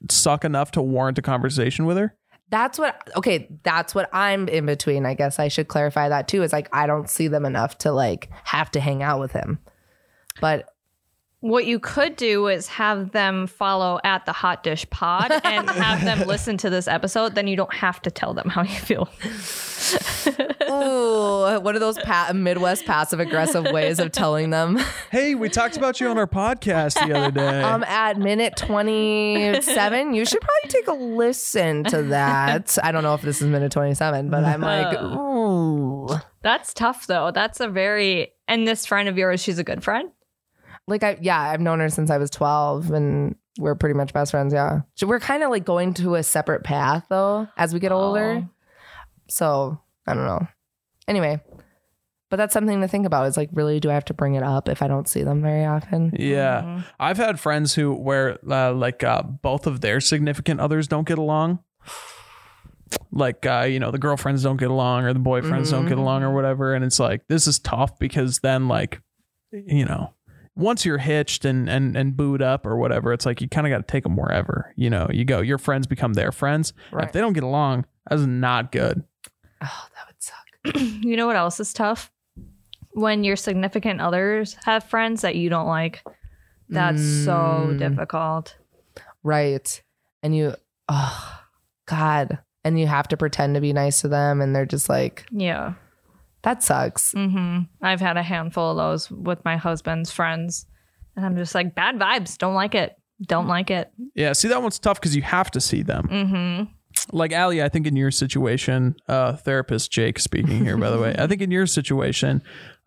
suck 0.10 0.44
enough 0.44 0.72
to 0.72 0.82
warrant 0.82 1.18
a 1.18 1.22
conversation 1.22 1.86
with 1.86 1.98
her? 1.98 2.16
That's 2.54 2.78
what 2.78 3.10
okay, 3.18 3.50
that's 3.64 3.96
what 3.96 4.12
I'm 4.14 4.48
in 4.48 4.68
between. 4.68 5.08
I 5.08 5.16
guess 5.16 5.40
I 5.40 5.48
should 5.48 5.68
clarify 5.68 6.10
that 6.10 6.28
too. 6.28 6.44
Is 6.44 6.54
like 6.54 6.70
I 6.72 6.86
don't 6.86 7.10
see 7.10 7.28
them 7.28 7.46
enough 7.46 7.80
to 7.80 7.92
like 7.92 8.30
have 8.44 8.70
to 8.74 8.80
hang 8.80 9.02
out 9.02 9.20
with 9.20 9.32
him. 9.32 9.58
But 10.40 10.72
What 11.44 11.66
you 11.66 11.78
could 11.78 12.16
do 12.16 12.48
is 12.48 12.70
have 12.70 13.12
them 13.12 13.48
follow 13.48 14.00
at 14.06 14.26
the 14.26 14.32
Hot 14.32 14.64
Dish 14.64 14.90
Pod 14.90 15.30
and 15.44 15.70
have 15.72 16.02
them 16.06 16.26
listen 16.26 16.56
to 16.60 16.70
this 16.70 16.88
episode. 16.88 17.36
Then 17.36 17.48
you 17.48 17.58
don't 17.58 17.74
have 17.74 18.02
to 18.04 18.12
tell 18.12 18.34
them 18.34 18.48
how 18.48 18.62
you 18.62 18.70
feel. 18.80 19.10
ooh, 20.70 21.42
what 21.42 21.64
what 21.64 21.76
are 21.76 21.80
those 21.80 21.98
pa- 21.98 22.32
Midwest 22.34 22.86
passive 22.86 23.20
aggressive 23.20 23.66
ways 23.74 24.00
of 24.00 24.14
telling 24.14 24.52
them? 24.52 24.80
Hey, 25.12 25.36
we 25.36 25.50
talked 25.50 25.76
about 25.76 26.00
you 26.00 26.08
on 26.08 26.18
our 26.18 26.28
podcast 26.28 26.94
the 27.06 27.14
other 27.14 27.32
day. 27.32 27.62
Um, 27.74 27.84
at 27.84 28.18
minute 28.18 28.56
twenty 28.56 29.60
seven, 29.64 30.14
you 30.14 30.24
should 30.26 30.40
probably 30.40 30.70
take 30.70 30.88
a 30.88 30.94
listen 30.94 31.84
to 31.86 32.04
that. 32.04 32.78
I 32.82 32.94
don't 32.94 33.04
know 33.04 33.16
if 33.16 33.22
this 33.22 33.42
is 33.42 33.50
minute 33.50 33.74
twenty 33.74 33.96
seven, 33.96 34.30
but 34.30 34.46
I'm 34.46 34.62
like, 34.62 34.98
ooh, 35.02 36.08
That's 36.42 36.74
tough 36.74 37.06
though. 37.08 37.32
That's 37.32 37.60
a 37.60 37.68
very 37.68 38.32
and 38.48 38.66
this 38.66 38.86
friend 38.86 39.10
of 39.10 39.18
yours, 39.18 39.44
she's 39.44 39.60
a 39.60 39.64
good 39.66 39.84
friend. 39.84 40.10
Like 40.88 41.04
I 41.04 41.18
yeah, 41.22 41.40
I've 41.40 41.62
known 41.62 41.80
her 41.80 41.90
since 41.90 42.10
I 42.10 42.18
was 42.18 42.30
twelve, 42.30 42.92
and 42.92 43.36
we're 43.58 43.76
pretty 43.76 43.96
much 43.96 44.14
best 44.14 44.32
friends. 44.32 44.54
Yeah, 44.54 44.82
so 44.96 45.08
we're 45.08 45.20
kind 45.20 45.44
of 45.44 45.50
like 45.50 45.66
going 45.66 45.94
to 45.96 46.16
a 46.16 46.24
separate 46.24 46.64
path 46.64 47.06
though 47.10 47.48
as 47.58 47.74
we 47.74 47.80
get 47.80 47.92
older. 47.92 48.48
So 49.30 49.80
I 50.06 50.14
don't 50.14 50.26
know. 50.26 50.48
Anyway, 51.08 51.42
but 52.30 52.38
that's 52.38 52.54
something 52.54 52.82
to 52.82 52.88
think 52.88 53.06
about. 53.06 53.28
Is 53.28 53.38
like, 53.38 53.50
really, 53.54 53.80
do 53.80 53.90
I 53.90 53.94
have 53.94 54.06
to 54.06 54.14
bring 54.14 54.36
it 54.36 54.44
up 54.44 54.68
if 54.68 54.82
I 54.82 54.88
don't 54.88 55.08
see 55.08 55.24
them 55.24 55.42
very 55.42 55.66
often? 55.66 56.14
yeah. 56.18 56.62
Mm-hmm. 56.62 56.82
I've 57.00 57.18
had 57.18 57.40
friends 57.40 57.76
who 57.76 57.94
where 57.94 58.40
uh, 58.50 58.74
like 58.74 59.04
uh, 59.04 59.22
both 59.22 59.68
of 59.68 59.82
their 59.82 60.02
significant 60.02 60.60
others 60.60 60.88
don't 60.88 61.08
get 61.08 61.18
along. 61.18 61.60
Like 63.12 63.46
uh, 63.46 63.68
you 63.70 63.80
know, 63.80 63.92
the 63.92 64.00
girlfriends 64.00 64.44
don't 64.44 64.58
get 64.58 64.72
along 64.72 65.04
or 65.04 65.14
the 65.14 65.20
boyfriends 65.20 65.72
don't 65.72 65.88
get 65.88 65.98
along 65.98 66.24
or 66.24 66.34
whatever, 66.34 66.74
and 66.74 66.84
it's 66.84 67.00
like 67.00 67.28
this 67.28 67.48
is 67.48 67.60
tough 67.60 67.98
because 68.00 68.40
then 68.40 68.68
like, 68.68 69.02
you 69.52 69.86
know, 69.86 70.14
once 70.56 70.86
you're 70.86 70.98
hitched 71.00 71.46
and 71.46 71.68
and 71.70 71.96
and 71.98 72.16
booed 72.16 72.42
up 72.42 72.66
or 72.66 72.78
whatever, 72.78 73.12
it's 73.14 73.26
like 73.26 73.42
you 73.42 73.50
kind 73.50 73.66
of 73.68 73.72
got 73.72 73.88
to 73.88 73.92
take 73.92 74.04
them 74.04 74.16
wherever. 74.16 74.74
You 74.76 74.90
know, 74.90 75.08
you 75.12 75.26
go. 75.26 75.42
Your 75.42 75.58
friends 75.58 75.88
become 75.88 76.14
their 76.14 76.32
friends. 76.32 76.74
Right. 76.92 77.06
If 77.08 77.12
they 77.14 77.22
don't 77.22 77.34
get 77.34 77.44
along, 77.44 77.86
that's 78.10 78.22
not 78.24 78.72
good. 78.72 79.04
Oh, 79.62 79.88
that 79.96 80.08
would 80.08 80.22
suck. 80.22 80.76
You 81.04 81.18
know 81.18 81.28
what 81.28 81.36
else 81.36 81.60
is 81.60 81.74
tough? 81.74 82.12
When 82.92 83.24
your 83.24 83.36
significant 83.36 84.00
others 84.02 84.56
have 84.66 84.84
friends 84.84 85.22
that 85.22 85.36
you 85.36 85.50
don't 85.50 85.68
like. 85.68 86.04
That's 86.70 87.02
so 87.02 87.68
Mm. 87.70 87.78
difficult. 87.80 88.56
Right. 89.24 89.82
And 90.22 90.36
you, 90.36 90.56
oh, 90.90 91.40
God. 91.88 92.40
And 92.64 92.80
you 92.80 92.88
have 92.88 93.08
to 93.10 93.18
pretend 93.18 93.56
to 93.56 93.62
be 93.62 93.74
nice 93.74 94.02
to 94.02 94.08
them. 94.08 94.42
And 94.42 94.56
they're 94.56 94.66
just 94.66 94.90
like, 94.90 95.26
Yeah. 95.32 95.74
That 96.44 96.62
sucks. 96.64 97.12
hmm 97.14 97.60
I've 97.82 98.02
had 98.02 98.18
a 98.18 98.24
handful 98.24 98.72
of 98.72 98.78
those 98.78 99.10
with 99.10 99.44
my 99.46 99.58
husband's 99.58 100.12
friends. 100.12 100.66
And 101.16 101.26
I'm 101.26 101.36
just 101.38 101.54
like, 101.56 101.76
bad 101.76 101.96
vibes. 102.00 102.38
Don't 102.38 102.56
like 102.56 102.76
it. 102.76 102.96
Don't 103.26 103.48
like 103.48 103.70
it. 103.72 103.92
Yeah, 104.16 104.34
see 104.34 104.48
that 104.50 104.62
one's 104.62 104.80
tough 104.80 105.00
because 105.00 105.16
you 105.16 105.22
have 105.22 105.52
to 105.52 105.62
see 105.62 105.82
them. 105.84 106.08
Mm-hmm. 106.12 107.16
like 107.16 107.32
Allie, 107.32 107.62
I 107.64 107.70
think 107.70 107.88
in 107.88 107.96
your 107.96 108.12
situation, 108.12 108.96
uh, 109.08 109.34
therapist 109.38 109.92
Jake 109.92 110.20
speaking 110.20 110.64
here, 110.66 110.76
by 110.78 110.90
the 110.90 111.00
way, 111.00 111.16
I 111.20 111.28
think 111.28 111.42
in 111.42 111.52
your 111.52 111.66
situation, 111.68 112.42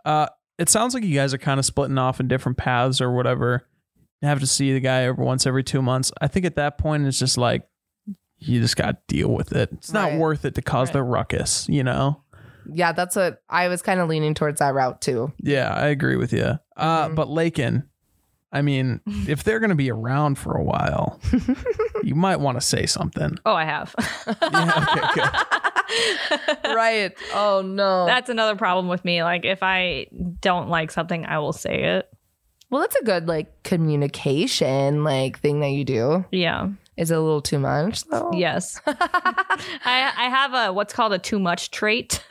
uh, 0.04 0.26
it 0.58 0.68
sounds 0.68 0.94
like 0.94 1.04
you 1.04 1.14
guys 1.14 1.32
are 1.32 1.38
kind 1.38 1.58
of 1.58 1.64
splitting 1.66 1.98
off 1.98 2.18
in 2.20 2.28
different 2.28 2.58
paths 2.58 3.00
or 3.00 3.12
whatever. 3.12 3.66
You 4.22 4.28
have 4.28 4.40
to 4.40 4.46
see 4.46 4.72
the 4.72 4.80
guy 4.80 5.02
every 5.04 5.24
once 5.24 5.46
every 5.46 5.62
two 5.64 5.80
months. 5.82 6.10
I 6.20 6.26
think 6.28 6.44
at 6.46 6.56
that 6.56 6.78
point, 6.78 7.06
it's 7.06 7.18
just 7.18 7.38
like 7.38 7.62
you 8.38 8.60
just 8.60 8.76
got 8.76 8.92
to 8.92 8.98
deal 9.14 9.28
with 9.32 9.52
it. 9.52 9.70
It's 9.72 9.92
not 9.92 10.10
Right. 10.10 10.18
worth 10.18 10.44
it 10.44 10.54
to 10.56 10.62
cause 10.62 10.88
Right. 10.88 10.94
the 10.94 11.02
ruckus, 11.02 11.68
you 11.68 11.82
know? 11.84 12.22
Yeah, 12.72 12.92
that's 12.92 13.16
what 13.16 13.42
I 13.48 13.68
was 13.68 13.82
kind 13.82 14.00
of 14.00 14.08
leaning 14.08 14.34
towards 14.34 14.58
that 14.60 14.74
route 14.74 15.00
too. 15.00 15.32
Yeah, 15.40 15.72
I 15.74 15.86
agree 15.88 16.16
with 16.16 16.32
you. 16.32 16.58
Uh, 16.76 17.08
Mhm. 17.08 17.14
But 17.14 17.28
Laken, 17.28 17.84
I 18.52 18.62
mean, 18.62 19.00
if 19.28 19.44
they're 19.44 19.60
going 19.60 19.70
to 19.70 19.76
be 19.76 19.90
around 19.90 20.36
for 20.38 20.56
a 20.56 20.62
while, 20.64 21.20
you 22.02 22.14
might 22.14 22.36
want 22.40 22.56
to 22.56 22.60
say 22.60 22.86
something. 22.86 23.38
Oh, 23.46 23.54
I 23.54 23.64
have. 23.64 23.94
Yeah, 24.42 24.86
okay, 24.92 25.20
good. 26.64 26.74
right. 26.74 27.12
Oh, 27.34 27.62
no. 27.64 28.06
That's 28.06 28.28
another 28.28 28.56
problem 28.56 28.88
with 28.88 29.04
me. 29.04 29.22
Like, 29.22 29.44
if 29.44 29.62
I 29.62 30.06
don't 30.40 30.68
like 30.68 30.90
something, 30.90 31.24
I 31.24 31.38
will 31.38 31.52
say 31.52 31.82
it. 31.96 32.08
well, 32.70 32.80
that's 32.80 32.96
a 32.96 33.04
good 33.04 33.28
like 33.28 33.62
communication 33.62 35.04
like 35.04 35.38
thing 35.38 35.60
that 35.60 35.70
you 35.70 35.84
do. 35.84 36.24
Yeah. 36.32 36.70
Is 36.96 37.10
it 37.10 37.14
a 37.18 37.20
little 37.20 37.42
too 37.42 37.58
much 37.58 38.04
though? 38.04 38.30
Yes. 38.32 38.80
I 38.86 40.12
I 40.16 40.28
have 40.30 40.54
a 40.54 40.72
what's 40.72 40.94
called 40.94 41.12
a 41.12 41.18
too 41.18 41.38
much 41.38 41.70
trait, 41.70 42.24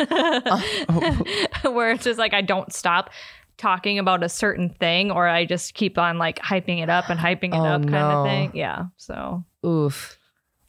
where 1.64 1.92
it's 1.92 2.04
just 2.04 2.20
like 2.20 2.34
I 2.34 2.42
don't 2.42 2.72
stop 2.74 3.10
talking 3.58 4.00
about 4.00 4.24
a 4.24 4.30
certain 4.30 4.70
thing, 4.70 5.12
or 5.12 5.28
I 5.28 5.46
just 5.46 5.74
keep 5.76 5.98
on 5.98 6.18
like 6.18 6.40
hyping 6.40 6.82
it 6.82 6.90
up 6.90 7.10
and 7.10 7.20
hyping 7.20 7.54
it 7.54 7.60
Oh, 7.60 7.66
up, 7.66 7.82
kind 7.82 7.92
no. 7.92 8.22
of 8.22 8.26
thing. 8.28 8.52
Yeah. 8.54 8.86
So 8.98 9.44
Oof. 9.66 10.18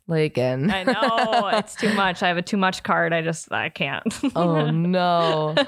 Laken. 0.09 0.71
I 0.71 0.85
know 0.85 1.49
it's 1.59 1.75
too 1.75 1.93
much. 1.95 2.23
I 2.23 2.29
have 2.29 2.37
a 2.37 2.43
too 2.43 2.57
much 2.57 2.85
card. 2.85 3.13
I 3.13 3.23
just 3.23 3.51
I 3.51 3.71
can't. 3.71 4.05
Oh 4.37 4.71
no. 4.71 5.55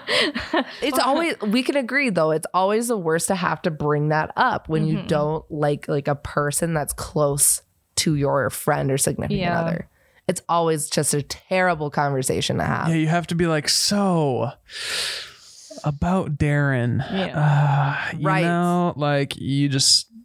It's 0.81 0.99
always 0.99 1.35
we 1.41 1.63
can 1.65 1.77
agree 1.77 2.11
though, 2.11 2.31
it's 2.31 2.47
always 2.55 2.87
the 2.89 2.97
worst 2.97 3.29
to 3.29 3.35
have 3.35 3.63
to 3.63 3.71
bring 3.73 4.11
that 4.11 4.33
up 4.37 4.69
when 4.69 4.87
you 4.87 4.99
Mhm. 4.99 5.09
don't 5.09 5.51
like 5.51 5.89
like 5.89 6.07
a 6.09 6.15
person 6.15 6.73
that's 6.73 6.93
close 6.93 7.63
to 7.99 8.15
your 8.17 8.51
friend 8.51 8.91
or 8.91 8.99
significant 8.99 9.41
Yeah. 9.41 9.61
other. 9.61 9.89
It's 10.27 10.43
always 10.49 10.91
just 10.91 11.15
a 11.15 11.23
terrible 11.23 11.91
conversation 11.91 12.59
to 12.59 12.65
have. 12.65 12.89
Yeah, 12.89 12.97
you 12.97 13.07
have 13.07 13.27
to 13.29 13.35
be 13.35 13.47
like, 13.47 13.69
so 13.69 14.51
about 15.85 16.37
Darren. 16.37 17.01
Uh, 17.11 18.17
you 18.19 18.27
Right. 18.27 18.43
know, 18.45 18.93
like 18.97 19.37
you 19.37 19.69
just 19.69 20.07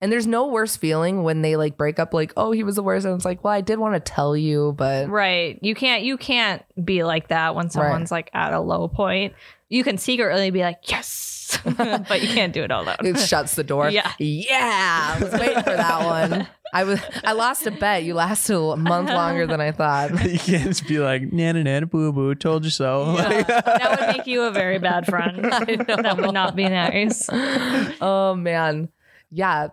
And 0.00 0.12
there's 0.12 0.26
no 0.26 0.48
worse 0.48 0.76
feeling 0.76 1.22
when 1.22 1.40
they 1.40 1.56
like 1.56 1.78
break 1.78 1.98
up 1.98 2.12
like, 2.12 2.30
"Oh, 2.36 2.52
he 2.52 2.62
was 2.62 2.76
the 2.76 2.82
worst." 2.82 3.06
And 3.06 3.14
it's 3.14 3.24
like, 3.24 3.42
"Well, 3.42 3.54
I 3.54 3.62
did 3.62 3.78
want 3.78 3.94
to 3.94 4.00
tell 4.00 4.36
you, 4.36 4.74
but 4.76 5.08
right. 5.08 5.58
You 5.62 5.74
can't. 5.74 6.02
You 6.02 6.18
can't 6.18 6.62
be 6.84 7.04
like 7.04 7.28
that 7.28 7.54
when 7.54 7.70
someone's 7.70 8.10
like 8.10 8.28
at 8.34 8.52
a 8.52 8.60
low 8.60 8.86
point. 8.86 9.32
You 9.74 9.82
can 9.82 9.98
secretly 9.98 10.50
be 10.50 10.60
like 10.60 10.88
yes, 10.88 11.58
but 11.64 12.22
you 12.22 12.28
can't 12.28 12.52
do 12.52 12.62
it 12.62 12.70
all 12.70 12.88
out. 12.88 13.04
it 13.04 13.18
shuts 13.18 13.56
the 13.56 13.64
door." 13.64 13.90
Yeah. 13.90 14.12
Yeah. 14.20 15.16
I 15.18 15.24
was 15.24 15.32
waiting 15.32 15.62
for 15.64 15.70
that 15.74 16.04
one. 16.04 16.46
I 16.72 16.84
was 16.84 17.00
I 17.24 17.32
lost 17.32 17.66
a 17.66 17.72
bet. 17.72 18.04
You 18.04 18.14
lasted 18.14 18.56
a 18.56 18.76
month 18.76 19.08
longer 19.22 19.46
than 19.48 19.60
I 19.60 19.72
thought. 19.72 20.10
you 20.30 20.38
can't 20.38 20.64
just 20.64 20.86
be 20.86 20.98
like, 21.00 21.32
nana 21.32 21.64
nana 21.64 21.86
boo 21.86 22.12
boo, 22.12 22.34
told 22.36 22.64
you 22.64 22.70
so. 22.70 23.02
Like, 23.14 23.46
that 23.48 23.96
would 24.00 24.16
make 24.16 24.26
you 24.28 24.42
a 24.42 24.52
very 24.52 24.78
bad 24.78 25.06
friend. 25.06 25.44
That 25.44 26.16
would 26.20 26.32
not 26.34 26.54
be 26.54 26.68
nice. 26.68 27.28
oh 28.00 28.36
man. 28.36 28.88
Yeah. 29.32 29.68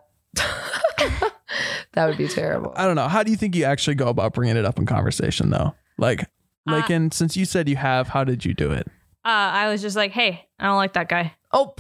that 1.94 2.06
would 2.08 2.18
be 2.18 2.28
terrible. 2.28 2.74
I 2.76 2.86
don't 2.86 2.96
know. 2.96 3.08
How 3.08 3.22
do 3.24 3.32
you 3.32 3.38
think 3.38 3.56
you 3.56 3.66
actually 3.66 3.96
go 3.96 4.08
about 4.08 4.34
bringing 4.34 4.58
it 4.58 4.66
up 4.66 4.80
in 4.80 4.86
conversation 4.86 5.50
though? 5.52 5.76
Like, 5.98 6.22
Uh, 6.68 6.82
Laken, 6.82 7.14
since 7.14 7.36
you 7.38 7.46
said 7.46 7.68
you 7.70 7.76
have, 7.76 8.08
how 8.10 8.24
did 8.24 8.46
you 8.46 8.54
do 8.54 8.72
it? 8.72 8.88
Uh, 9.24 9.30
I 9.54 9.70
was 9.70 9.82
just 9.82 9.96
like, 9.96 10.12
hey, 10.12 10.48
I 10.60 10.66
don't 10.66 10.78
like 10.78 10.94
that 10.94 11.10
guy. 11.10 11.34
Oh, 11.52 11.76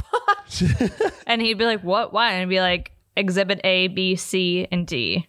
And 1.28 1.42
he'd 1.42 1.58
be 1.58 1.66
like, 1.66 1.84
what? 1.84 2.14
Why? 2.14 2.34
And 2.34 2.44
I'd 2.44 2.50
be 2.50 2.60
like, 2.60 2.92
exhibit 3.16 3.62
A, 3.64 3.88
B, 3.88 4.16
C, 4.16 4.68
and 4.72 4.86
D. 4.86 5.28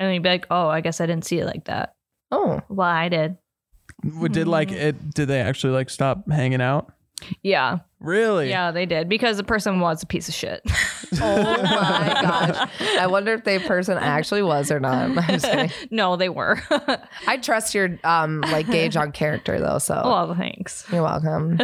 And 0.00 0.12
he'd 0.12 0.22
be 0.22 0.28
like, 0.28 0.46
oh, 0.50 0.68
I 0.68 0.80
guess 0.80 1.00
I 1.00 1.06
didn't 1.06 1.24
see 1.24 1.38
it 1.38 1.46
like 1.46 1.64
that. 1.64 1.94
oh. 2.30 2.60
Well, 2.68 2.88
I 2.88 3.08
did. 3.08 3.36
Did 4.32 4.48
like 4.48 4.72
it? 4.72 5.14
Did 5.14 5.28
they 5.28 5.40
actually 5.40 5.74
like 5.74 5.88
stop 5.90 6.28
hanging 6.28 6.60
out? 6.60 6.92
Yeah. 7.42 7.80
Really? 8.02 8.50
Yeah, 8.50 8.70
they 8.72 8.84
did 8.84 9.08
because 9.08 9.36
the 9.36 9.44
person 9.44 9.80
was 9.80 10.02
a 10.02 10.06
piece 10.06 10.28
of 10.28 10.34
shit. 10.34 10.62
Oh 11.20 11.42
my 11.42 12.18
gosh. 12.22 12.70
I 12.98 13.06
wonder 13.06 13.34
if 13.34 13.44
the 13.44 13.58
person 13.58 13.98
actually 13.98 14.40
was 14.42 14.70
or 14.70 14.80
not. 14.80 15.10
I'm 15.18 15.38
just 15.38 15.46
no, 15.90 16.16
they 16.16 16.30
were. 16.30 16.58
I 17.26 17.36
trust 17.36 17.74
your 17.74 17.98
um 18.02 18.40
like 18.40 18.66
gauge 18.66 18.96
on 18.96 19.12
character 19.12 19.60
though, 19.60 19.78
so 19.78 20.00
well, 20.02 20.34
thanks. 20.34 20.86
you're 20.90 21.02
welcome. 21.02 21.60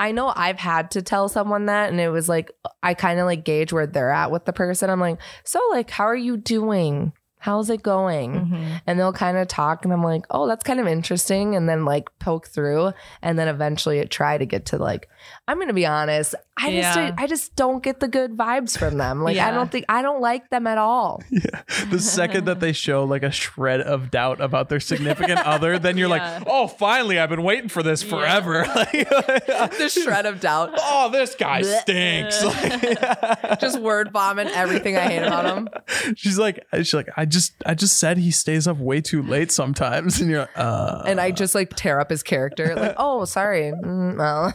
I 0.00 0.10
know 0.10 0.32
I've 0.34 0.58
had 0.58 0.90
to 0.92 1.02
tell 1.02 1.28
someone 1.28 1.66
that 1.66 1.90
and 1.90 2.00
it 2.00 2.08
was 2.08 2.28
like 2.28 2.50
I 2.82 2.94
kind 2.94 3.20
of 3.20 3.26
like 3.26 3.44
gauge 3.44 3.72
where 3.72 3.86
they're 3.86 4.10
at 4.10 4.32
with 4.32 4.46
the 4.46 4.52
person. 4.52 4.90
I'm 4.90 5.00
like, 5.00 5.20
"So 5.44 5.60
like 5.70 5.90
how 5.90 6.04
are 6.04 6.16
you 6.16 6.36
doing? 6.36 7.12
How's 7.38 7.70
it 7.70 7.84
going?" 7.84 8.32
Mhm. 8.34 8.80
And 8.84 8.98
they'll 8.98 9.12
kind 9.12 9.36
of 9.38 9.46
talk 9.46 9.84
and 9.84 9.92
I'm 9.94 10.02
like, 10.02 10.24
"Oh, 10.30 10.48
that's 10.48 10.64
kind 10.64 10.80
of 10.80 10.88
interesting." 10.88 11.54
And 11.54 11.68
then 11.68 11.84
like 11.84 12.08
poke 12.18 12.48
through 12.48 12.92
and 13.22 13.38
then 13.38 13.46
eventually 13.46 14.00
it 14.00 14.10
try 14.10 14.38
to 14.38 14.44
get 14.44 14.66
to 14.66 14.76
like 14.78 15.08
I'm 15.48 15.56
going 15.56 15.68
to 15.68 15.74
be 15.74 15.86
honest, 15.86 16.34
I 16.56 16.70
just 16.70 16.96
Yeah. 16.98 17.14
I 17.16 17.26
just 17.26 17.56
don't 17.56 17.82
get 17.82 18.00
the 18.00 18.06
good 18.08 18.36
vibes 18.36 18.76
from 18.78 18.98
them. 18.98 19.22
Like 19.22 19.38
I 19.38 19.50
don't 19.50 19.70
think 19.72 19.86
I 19.88 20.02
don't 20.02 20.20
like 20.20 20.50
them 20.50 20.66
at 20.66 20.78
all. 20.78 21.22
Yeah. 21.30 21.62
The 21.90 21.98
second 22.00 22.44
that 22.46 22.60
they 22.60 22.72
show 22.72 23.04
like 23.04 23.22
a 23.22 23.30
shred 23.30 23.80
of 23.80 24.10
doubt 24.10 24.40
about 24.40 24.68
their 24.68 24.80
significant 24.80 25.38
other, 25.46 25.78
then 25.78 25.96
you're 25.96 26.08
Yeah. 26.14 26.38
like, 26.38 26.44
oh, 26.46 26.66
finally, 26.68 27.18
I've 27.18 27.28
been 27.30 27.42
waiting 27.42 27.68
for 27.68 27.82
this 27.82 28.02
forever. 28.02 28.64
Like, 28.74 28.90
the 29.08 29.88
shred 29.88 30.26
of 30.26 30.40
doubt. 30.40 30.70
oh, 30.78 31.10
this 31.10 31.34
guy 31.34 31.62
stinks. 31.62 32.44
Like, 32.44 33.60
Just 33.60 33.80
word 33.80 34.10
vomit 34.12 34.48
everything 34.48 34.96
I 34.96 35.02
hate 35.02 35.22
about 35.22 35.46
him. 35.56 35.68
she's 36.16 36.38
like, 36.38 36.66
she's 36.74 36.92
like, 36.94 37.08
I 37.16 37.24
just, 37.24 37.52
I 37.64 37.74
just 37.74 37.98
said 37.98 38.18
he 38.18 38.30
stays 38.30 38.66
up 38.68 38.76
way 38.78 39.00
too 39.00 39.22
late 39.22 39.50
sometimes, 39.52 40.20
and 40.20 40.28
you're 40.30 40.40
like, 40.40 40.50
uh, 40.56 41.04
And 41.06 41.20
I 41.20 41.30
just 41.30 41.54
like 41.54 41.74
tear 41.76 42.00
up 42.00 42.10
his 42.10 42.22
character. 42.22 42.74
Like, 42.74 42.94
oh, 42.98 43.24
sorry. 43.24 43.72
Mm, 43.72 44.18
well, 44.18 44.54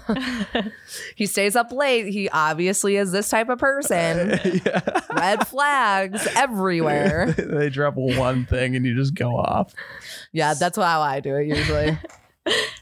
he 1.16 1.26
stays 1.26 1.56
up 1.56 1.72
late. 1.72 2.08
He 2.08 2.30
obviously 2.30 2.96
is 2.98 3.12
this 3.12 3.30
type 3.30 3.50
of 3.50 3.60
person. 3.60 4.30
Red 5.16 5.48
flags 5.48 6.28
everywhere. 6.36 7.32
they 7.38 7.70
drop 7.70 7.96
one 7.96 8.46
thing 8.46 8.76
and 8.76 8.86
you 8.86 8.96
just 8.96 9.14
go 9.16 9.38
off. 9.38 9.74
Yeah, 10.32 10.54
that's 10.54 10.78
how 10.78 11.02
I 11.02 11.20
do 11.20 11.36
it 11.36 11.48
usually. 11.48 11.98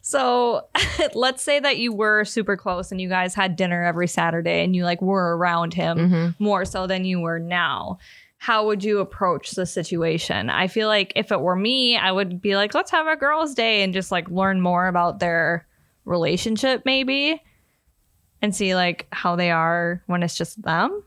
So 0.01 0.67
let's 1.13 1.43
say 1.43 1.59
that 1.59 1.77
you 1.77 1.93
were 1.93 2.25
super 2.25 2.57
close 2.57 2.91
and 2.91 2.99
you 2.99 3.07
guys 3.07 3.35
had 3.35 3.55
dinner 3.55 3.83
every 3.83 4.07
Saturday 4.07 4.63
and 4.63 4.75
you 4.75 4.83
like 4.85 5.01
were 5.03 5.37
around 5.37 5.75
him 5.75 5.97
Mm-hmm. 5.99 6.43
more 6.43 6.65
so 6.65 6.87
than 6.87 7.05
you 7.05 7.19
were 7.19 7.37
now. 7.37 7.99
How 8.37 8.65
would 8.65 8.83
you 8.83 8.97
approach 8.99 9.51
the 9.51 9.67
situation? 9.67 10.49
I 10.49 10.67
feel 10.67 10.87
like 10.87 11.13
if 11.15 11.31
it 11.31 11.39
were 11.39 11.55
me, 11.55 11.95
I 11.95 12.11
would 12.11 12.41
be 12.41 12.55
like, 12.55 12.73
let's 12.73 12.89
have 12.89 13.05
a 13.05 13.15
girls' 13.15 13.53
day 13.53 13.83
and 13.83 13.93
just 13.93 14.11
like 14.11 14.27
learn 14.31 14.61
more 14.61 14.87
about 14.87 15.19
their 15.19 15.67
relationship, 16.05 16.81
maybe, 16.83 17.39
and 18.41 18.55
see 18.55 18.75
like 18.75 19.07
how 19.11 19.35
they 19.35 19.51
are 19.51 20.01
when 20.07 20.23
it's 20.23 20.35
just 20.37 20.61
them. 20.61 21.03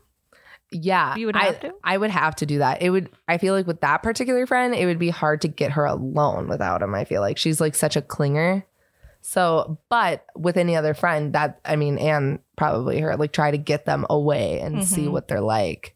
Yeah, 0.71 1.15
You 1.15 1.27
would 1.27 1.35
I, 1.37 1.45
have 1.45 1.59
to? 1.61 1.73
I 1.83 1.97
would 1.97 2.09
have 2.09 2.35
to 2.37 2.45
do 2.45 2.57
that. 2.57 2.81
It 2.81 2.89
would. 2.89 3.09
I 3.27 3.37
feel 3.37 3.53
like 3.53 3.67
with 3.67 3.81
that 3.81 4.01
particular 4.03 4.45
friend, 4.47 4.73
it 4.73 4.85
would 4.85 4.99
be 4.99 5.09
hard 5.09 5.41
to 5.41 5.47
get 5.47 5.71
her 5.73 5.85
alone 5.85 6.47
without 6.47 6.81
him. 6.81 6.93
I 6.95 7.05
feel 7.05 7.21
like 7.21 7.37
she's 7.37 7.61
like 7.61 7.75
such 7.75 7.95
a 7.95 8.01
clinger. 8.01 8.63
So, 9.21 9.77
but 9.89 10.25
with 10.35 10.57
any 10.57 10.75
other 10.75 10.93
friend, 10.93 11.33
that 11.33 11.59
I 11.65 11.75
mean, 11.77 11.97
and 11.97 12.39
probably 12.57 12.99
her, 12.99 13.15
like 13.15 13.31
try 13.31 13.51
to 13.51 13.57
get 13.57 13.85
them 13.85 14.05
away 14.09 14.59
and 14.59 14.85
see 14.85 15.05
Mhm. 15.05 15.11
what 15.11 15.27
they're 15.27 15.39
like. 15.41 15.95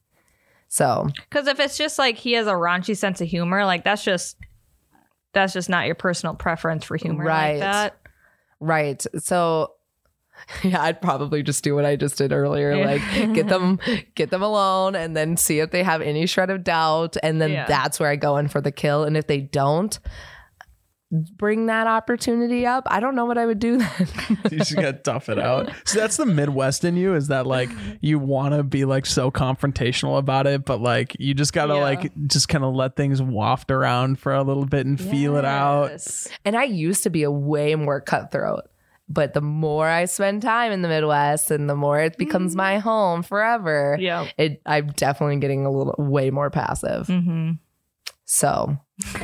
So, 0.67 1.10
Because 1.30 1.47
if 1.47 1.60
it's 1.60 1.78
just 1.78 1.97
like 1.99 2.15
he 2.15 2.34
has 2.34 2.45
a 2.47 2.54
raunchy 2.54 2.95
sense 2.95 3.21
of 3.21 3.28
humor, 3.28 3.65
like 3.65 3.84
that's 3.84 4.04
just 4.04 4.38
that's 5.34 5.54
just 5.54 5.69
not 5.69 5.86
your 5.88 5.95
personal 5.95 6.36
preference 6.36 6.86
for 6.86 6.95
humor 6.95 7.23
Right. 7.25 7.54
like 7.54 7.60
that. 7.60 7.97
right. 8.60 9.06
So, 9.19 9.73
yeah, 10.63 10.82
I'd 10.84 11.02
probably 11.02 11.43
just 11.43 11.63
do 11.63 11.75
what 11.75 11.86
I 11.86 11.95
just 11.95 12.17
did 12.17 12.32
earlier, 12.32 12.73
Yeah. 12.73 12.86
like 12.86 13.34
get 13.36 13.47
them, 13.47 13.80
get 14.15 14.30
them 14.30 14.41
alone, 14.41 14.95
and 14.95 15.15
then 15.15 15.38
see 15.38 15.60
if 15.60 15.71
they 15.71 15.84
have 15.84 16.02
any 16.02 16.25
shred 16.25 16.49
of 16.49 16.63
doubt, 16.63 17.17
and 17.23 17.41
then 17.41 17.52
Yeah. 17.52 17.65
that's 17.67 17.99
where 17.99 18.10
I 18.10 18.15
go 18.15 18.38
in 18.38 18.47
for 18.47 18.62
the 18.62 18.71
kill. 18.71 19.04
And 19.04 19.15
if 19.17 19.28
they 19.28 19.39
don't 19.41 19.97
bring 21.12 21.65
that 21.65 21.88
opportunity 21.88 22.67
up, 22.67 22.84
I 22.86 22.99
don't 22.99 23.15
know 23.15 23.25
what 23.25 23.39
I 23.39 23.47
would 23.47 23.58
do 23.58 23.78
then. 23.97 24.08
you 24.52 24.60
just 24.60 24.75
gotta 24.75 24.93
tough 24.93 25.28
it 25.28 25.39
out. 25.39 25.71
So 25.84 25.97
that's 25.99 26.17
the 26.17 26.25
Midwest 26.28 26.86
in 26.86 26.95
you. 26.97 27.15
Is 27.15 27.30
that 27.30 27.47
like 27.47 27.69
you 27.99 28.19
want 28.19 28.54
to 28.54 28.62
be 28.62 28.86
like 28.86 29.08
so 29.08 29.32
confrontational 29.32 30.19
about 30.19 30.45
it, 30.45 30.65
but 30.65 30.82
like 30.82 31.15
you 31.19 31.34
just 31.34 31.52
gotta 31.52 31.73
Yeah. 31.73 31.82
like 31.82 32.12
just 32.28 32.47
kind 32.47 32.63
of 32.63 32.75
let 32.75 32.95
things 32.95 33.23
waft 33.23 33.71
around 33.71 34.19
for 34.19 34.34
a 34.36 34.43
little 34.43 34.67
bit 34.67 34.86
and 34.86 35.02
feel 35.02 35.36
it 35.36 35.45
out. 35.45 35.99
And 36.45 36.56
I 36.56 36.65
used 36.65 37.02
to 37.04 37.10
be 37.10 37.23
a 37.23 37.32
way 37.32 37.73
more 37.73 38.02
cutthroat. 38.02 38.65
But 39.11 39.33
the 39.33 39.41
more 39.41 39.87
I 39.87 40.05
spend 40.05 40.43
time 40.43 40.71
in 40.71 40.83
the 40.83 40.87
Midwest 40.87 41.49
and 41.49 41.67
the 41.69 41.75
more 41.75 41.99
it 41.99 42.15
becomes 42.17 42.55
my 42.55 42.77
home 42.77 43.23
forever, 43.23 43.97
Yeah. 43.99 44.27
it 44.37 44.61
I'm 44.65 44.87
definitely 44.91 45.37
getting 45.37 45.65
a 45.65 45.71
little 45.71 45.95
way 45.97 46.29
more 46.29 46.49
passive. 46.51 47.07
Mm-hmm. 47.07 47.51
So 48.25 48.77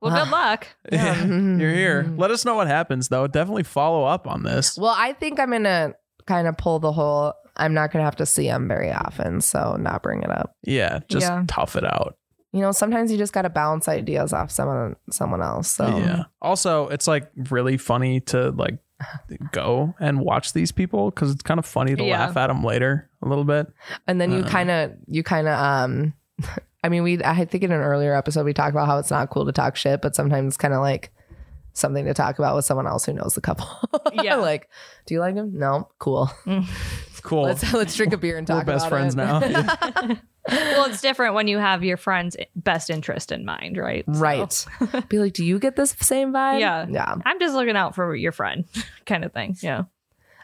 Well, 0.00 0.24
good 0.24 0.30
luck. 0.32 0.66
Yeah, 0.92 1.24
you're 1.24 1.72
here. 1.72 2.12
Let 2.16 2.30
us 2.30 2.44
know 2.44 2.54
what 2.54 2.66
happens 2.68 3.08
though. 3.08 3.26
Definitely 3.26 3.64
follow 3.64 4.04
up 4.04 4.26
on 4.26 4.42
this. 4.42 4.76
well, 4.76 4.94
I 4.96 5.12
think 5.12 5.38
I'm 5.40 5.50
gonna 5.50 5.94
kind 6.26 6.46
of 6.48 6.56
pull 6.56 6.78
the 6.78 6.92
whole 6.92 7.34
I'm 7.56 7.74
not 7.74 7.90
gonna 7.90 8.04
have 8.04 8.16
to 8.16 8.26
see 8.26 8.46
him 8.46 8.68
very 8.68 8.92
often, 8.92 9.40
so 9.40 9.76
not 9.78 10.02
bring 10.02 10.22
it 10.22 10.30
up. 10.30 10.52
Yeah, 10.64 11.00
just 11.08 11.26
Yeah. 11.26 11.44
tough 11.48 11.74
it 11.76 11.84
out. 11.84 12.16
You 12.52 12.60
know, 12.60 12.72
sometimes 12.72 13.12
you 13.12 13.18
just 13.18 13.32
gotta 13.32 13.50
bounce 13.50 13.88
ideas 13.88 14.32
off 14.32 14.50
someone 14.50 14.96
someone 15.10 15.42
else. 15.42 15.70
So 15.70 15.86
Yeah. 15.98 16.24
Also, 16.40 16.88
it's 16.88 17.06
like 17.06 17.30
really 17.50 17.76
funny 17.76 18.20
to 18.20 18.50
like 18.52 18.78
go 19.52 19.94
and 20.00 20.20
watch 20.20 20.52
these 20.54 20.72
people 20.72 21.10
because 21.10 21.30
it's 21.30 21.42
kind 21.42 21.58
of 21.58 21.66
funny 21.66 21.94
to 21.94 22.02
Yeah. 22.02 22.26
laugh 22.26 22.36
at 22.36 22.46
them 22.48 22.64
later 22.64 23.08
a 23.22 23.28
little 23.28 23.44
bit. 23.44 23.66
and 24.06 24.20
then 24.20 24.32
you 24.32 24.40
Uh. 24.40 24.48
kind 24.48 24.70
of 24.70 24.92
you 25.06 25.22
kind 25.22 25.46
of 25.46 25.58
um 25.58 26.14
i 26.84 26.88
mean 26.88 27.02
we 27.02 27.22
i 27.24 27.44
think 27.44 27.62
in 27.64 27.70
an 27.72 27.80
earlier 27.80 28.14
episode 28.14 28.44
we 28.44 28.52
talked 28.54 28.70
about 28.70 28.86
how 28.86 28.98
it's 28.98 29.10
not 29.10 29.28
cool 29.30 29.44
to 29.44 29.52
talk 29.52 29.76
shit 29.76 30.00
but 30.00 30.14
sometimes 30.16 30.48
it's 30.48 30.56
kind 30.56 30.72
of 30.74 30.80
like 30.80 31.12
something 31.74 32.04
to 32.06 32.14
talk 32.14 32.38
about 32.38 32.56
with 32.56 32.64
someone 32.64 32.86
else 32.86 33.04
who 33.04 33.12
knows 33.12 33.34
the 33.34 33.40
couple 33.40 33.66
Yeah. 34.12 34.36
like 34.36 34.68
do 35.06 35.14
you 35.14 35.20
like 35.20 35.34
him 35.34 35.58
no 35.58 35.88
cool 35.98 36.30
Cool. 37.22 37.42
let's 37.42 37.72
let's 37.74 37.94
drink 37.96 38.12
a 38.12 38.16
beer 38.16 38.38
and 38.38 38.46
talk. 38.46 38.64
We're 38.66 38.72
best 38.74 38.86
about 38.86 38.90
friends 38.96 39.14
it. 39.14 39.16
now. 39.18 40.16
Yeah. 40.50 40.72
Well, 40.72 40.86
it's 40.90 41.00
different 41.00 41.34
when 41.34 41.48
you 41.48 41.58
have 41.58 41.84
your 41.84 41.96
friend's 41.96 42.36
best 42.56 42.90
interest 42.90 43.32
in 43.32 43.44
mind, 43.44 43.76
right? 43.76 44.04
So- 44.06 44.12
right 44.20 45.08
be 45.08 45.18
like 45.18 45.32
do 45.32 45.44
you 45.44 45.58
get 45.58 45.76
this 45.76 45.94
same 46.00 46.32
vibe 46.32 46.60
Yeah. 46.60 46.86
yeah 46.88 47.14
I'm 47.24 47.38
just 47.40 47.54
looking 47.54 47.76
out 47.76 47.94
for 47.94 48.14
your 48.14 48.32
friend, 48.32 48.64
kind 49.06 49.24
of 49.24 49.32
thing. 49.32 49.56
Yeah. 49.62 49.84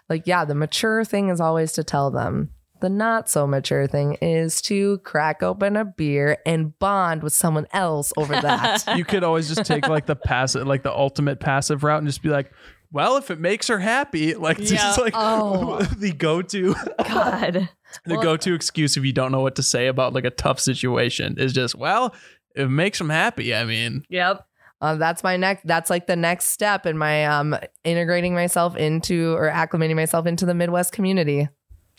like 0.09 0.27
yeah 0.27 0.45
the 0.45 0.55
mature 0.55 1.05
thing 1.05 1.29
is 1.31 1.41
always 1.41 1.73
to 1.73 1.85
tell 1.85 2.11
them 2.11 2.51
the 2.81 2.89
not 2.91 3.31
so 3.31 3.47
mature 3.47 3.87
thing 3.87 4.15
is 4.21 4.61
to 4.63 4.99
crack 4.99 5.43
open 5.43 5.77
a 5.77 5.85
beer 5.87 6.37
and 6.45 6.79
bond 6.79 7.23
with 7.23 7.33
someone 7.33 7.67
else 7.73 8.13
over 8.19 8.35
that 8.39 8.85
you 8.99 9.05
could 9.07 9.25
always 9.25 9.49
just 9.49 9.65
take 9.65 9.89
like 9.89 10.05
the 10.07 10.17
passive, 10.17 10.67
like 10.67 10.83
the 10.83 10.93
ultimate 10.93 11.41
passive 11.41 11.83
route, 11.83 11.99
and 11.99 12.07
just 12.07 12.23
be 12.23 12.29
like, 12.29 12.51
"Well, 12.95 13.17
if 13.19 13.31
it 13.31 13.39
makes 13.41 13.69
her 13.69 13.79
happy, 13.81 14.35
like 14.35 14.59
Yeah. 14.59 14.93
is 14.93 14.99
like 14.99 15.13
Oh. 15.17 15.83
the 15.99 16.13
go-to, 16.13 16.75
God. 17.07 17.69
the 18.07 18.15
Well- 18.15 18.23
go-to 18.23 18.55
excuse 18.55 18.97
if 18.97 19.05
you 19.05 19.13
don't 19.13 19.33
know 19.33 19.41
what 19.43 19.57
to 19.57 19.63
say 19.63 19.89
about 19.89 20.15
like 20.15 20.25
a 20.25 20.31
tough 20.31 20.59
situation 20.61 21.35
is 21.39 21.53
just, 21.53 21.75
well, 21.75 22.15
it 22.57 22.71
makes 22.71 22.99
them 22.99 23.11
happy. 23.11 23.55
I 23.55 23.65
mean, 23.65 24.05
Yep. 24.09 24.47
Uh, 24.81 24.95
that's 24.97 25.23
my 25.23 25.37
next. 25.37 25.67
That's 25.67 25.89
like 25.91 26.07
the 26.07 26.17
next 26.17 26.47
step 26.47 26.85
in 26.87 26.97
my 26.99 27.25
um 27.27 27.57
integrating 27.85 28.35
myself 28.35 28.77
into 28.77 29.35
or 29.35 29.51
acclimating 29.51 29.97
myself 29.97 30.27
into 30.27 30.45
the 30.47 30.55
Midwest 30.55 30.93
community. 30.93 31.49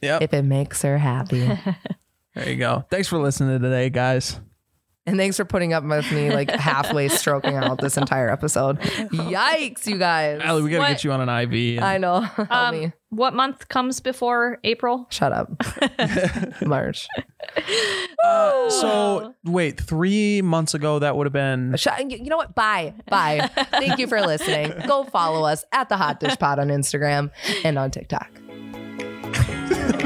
yep. 0.02 0.22
If 0.22 0.34
it 0.34 0.44
makes 0.44 0.82
her 0.84 0.98
happy, 1.00 1.40
there 2.36 2.50
you 2.50 2.58
go. 2.58 2.86
Thanks 2.92 3.08
for 3.08 3.18
listening 3.18 3.60
today, 3.60 3.90
guys. 3.90 4.40
And 5.06 5.18
thanks 5.18 5.38
for 5.38 5.46
putting 5.46 5.74
up 5.74 5.84
with 5.84 6.12
me 6.12 6.32
like 6.32 6.50
halfway 6.52 7.08
stroking 7.08 7.56
out 7.56 7.80
this 7.82 7.98
entire 7.98 8.30
episode. 8.30 8.80
Yikes, 8.80 9.86
you 9.88 9.98
guys! 9.98 10.42
Allie, 10.44 10.64
we 10.64 10.70
gotta 10.72 10.92
get 10.94 11.04
you 11.04 11.12
on 11.12 11.22
an 11.28 11.30
IV. 11.30 11.78
and- 11.78 11.86
I 11.86 11.98
know. 11.98 12.22
Help 12.36 12.52
Um, 12.52 12.80
me. 12.80 12.92
what 13.10 13.34
month 13.34 13.68
comes 13.70 14.00
before 14.00 14.60
April? 14.64 15.08
Shut 15.10 15.32
up. 15.32 15.50
March. 16.66 17.08
Uh, 18.24 18.70
so 18.70 19.36
wait, 19.44 19.80
three 19.80 20.42
months 20.42 20.74
ago 20.74 21.00
that 21.00 21.16
would 21.16 21.26
have 21.26 21.34
been 21.34 21.76
Shut, 21.78 22.10
you 22.12 22.24
know 22.30 22.38
what? 22.38 22.56
Bye. 22.56 22.94
Bye. 23.08 23.50
Thank 23.72 24.00
you 24.00 24.08
for 24.08 24.20
listening. 24.22 24.74
Go 24.88 25.04
follow 25.04 25.46
us 25.46 25.64
at 25.72 25.90
the 25.90 25.98
Hot 25.98 26.20
Dish 26.20 26.38
Pod 26.38 26.60
on 26.60 26.68
Instagram 26.70 27.32
and 27.64 27.78
on 27.78 27.92
TikTok. 27.92 28.30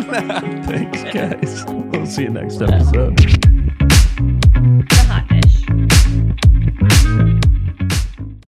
Thanks, 0.09 1.03
guys. 1.13 1.65
We'll 1.67 2.05
see 2.05 2.23
you 2.23 2.29
next 2.29 2.61
episode 2.61 3.48
the 4.53 5.05
hot 5.07 5.27
dish. 7.27 7.38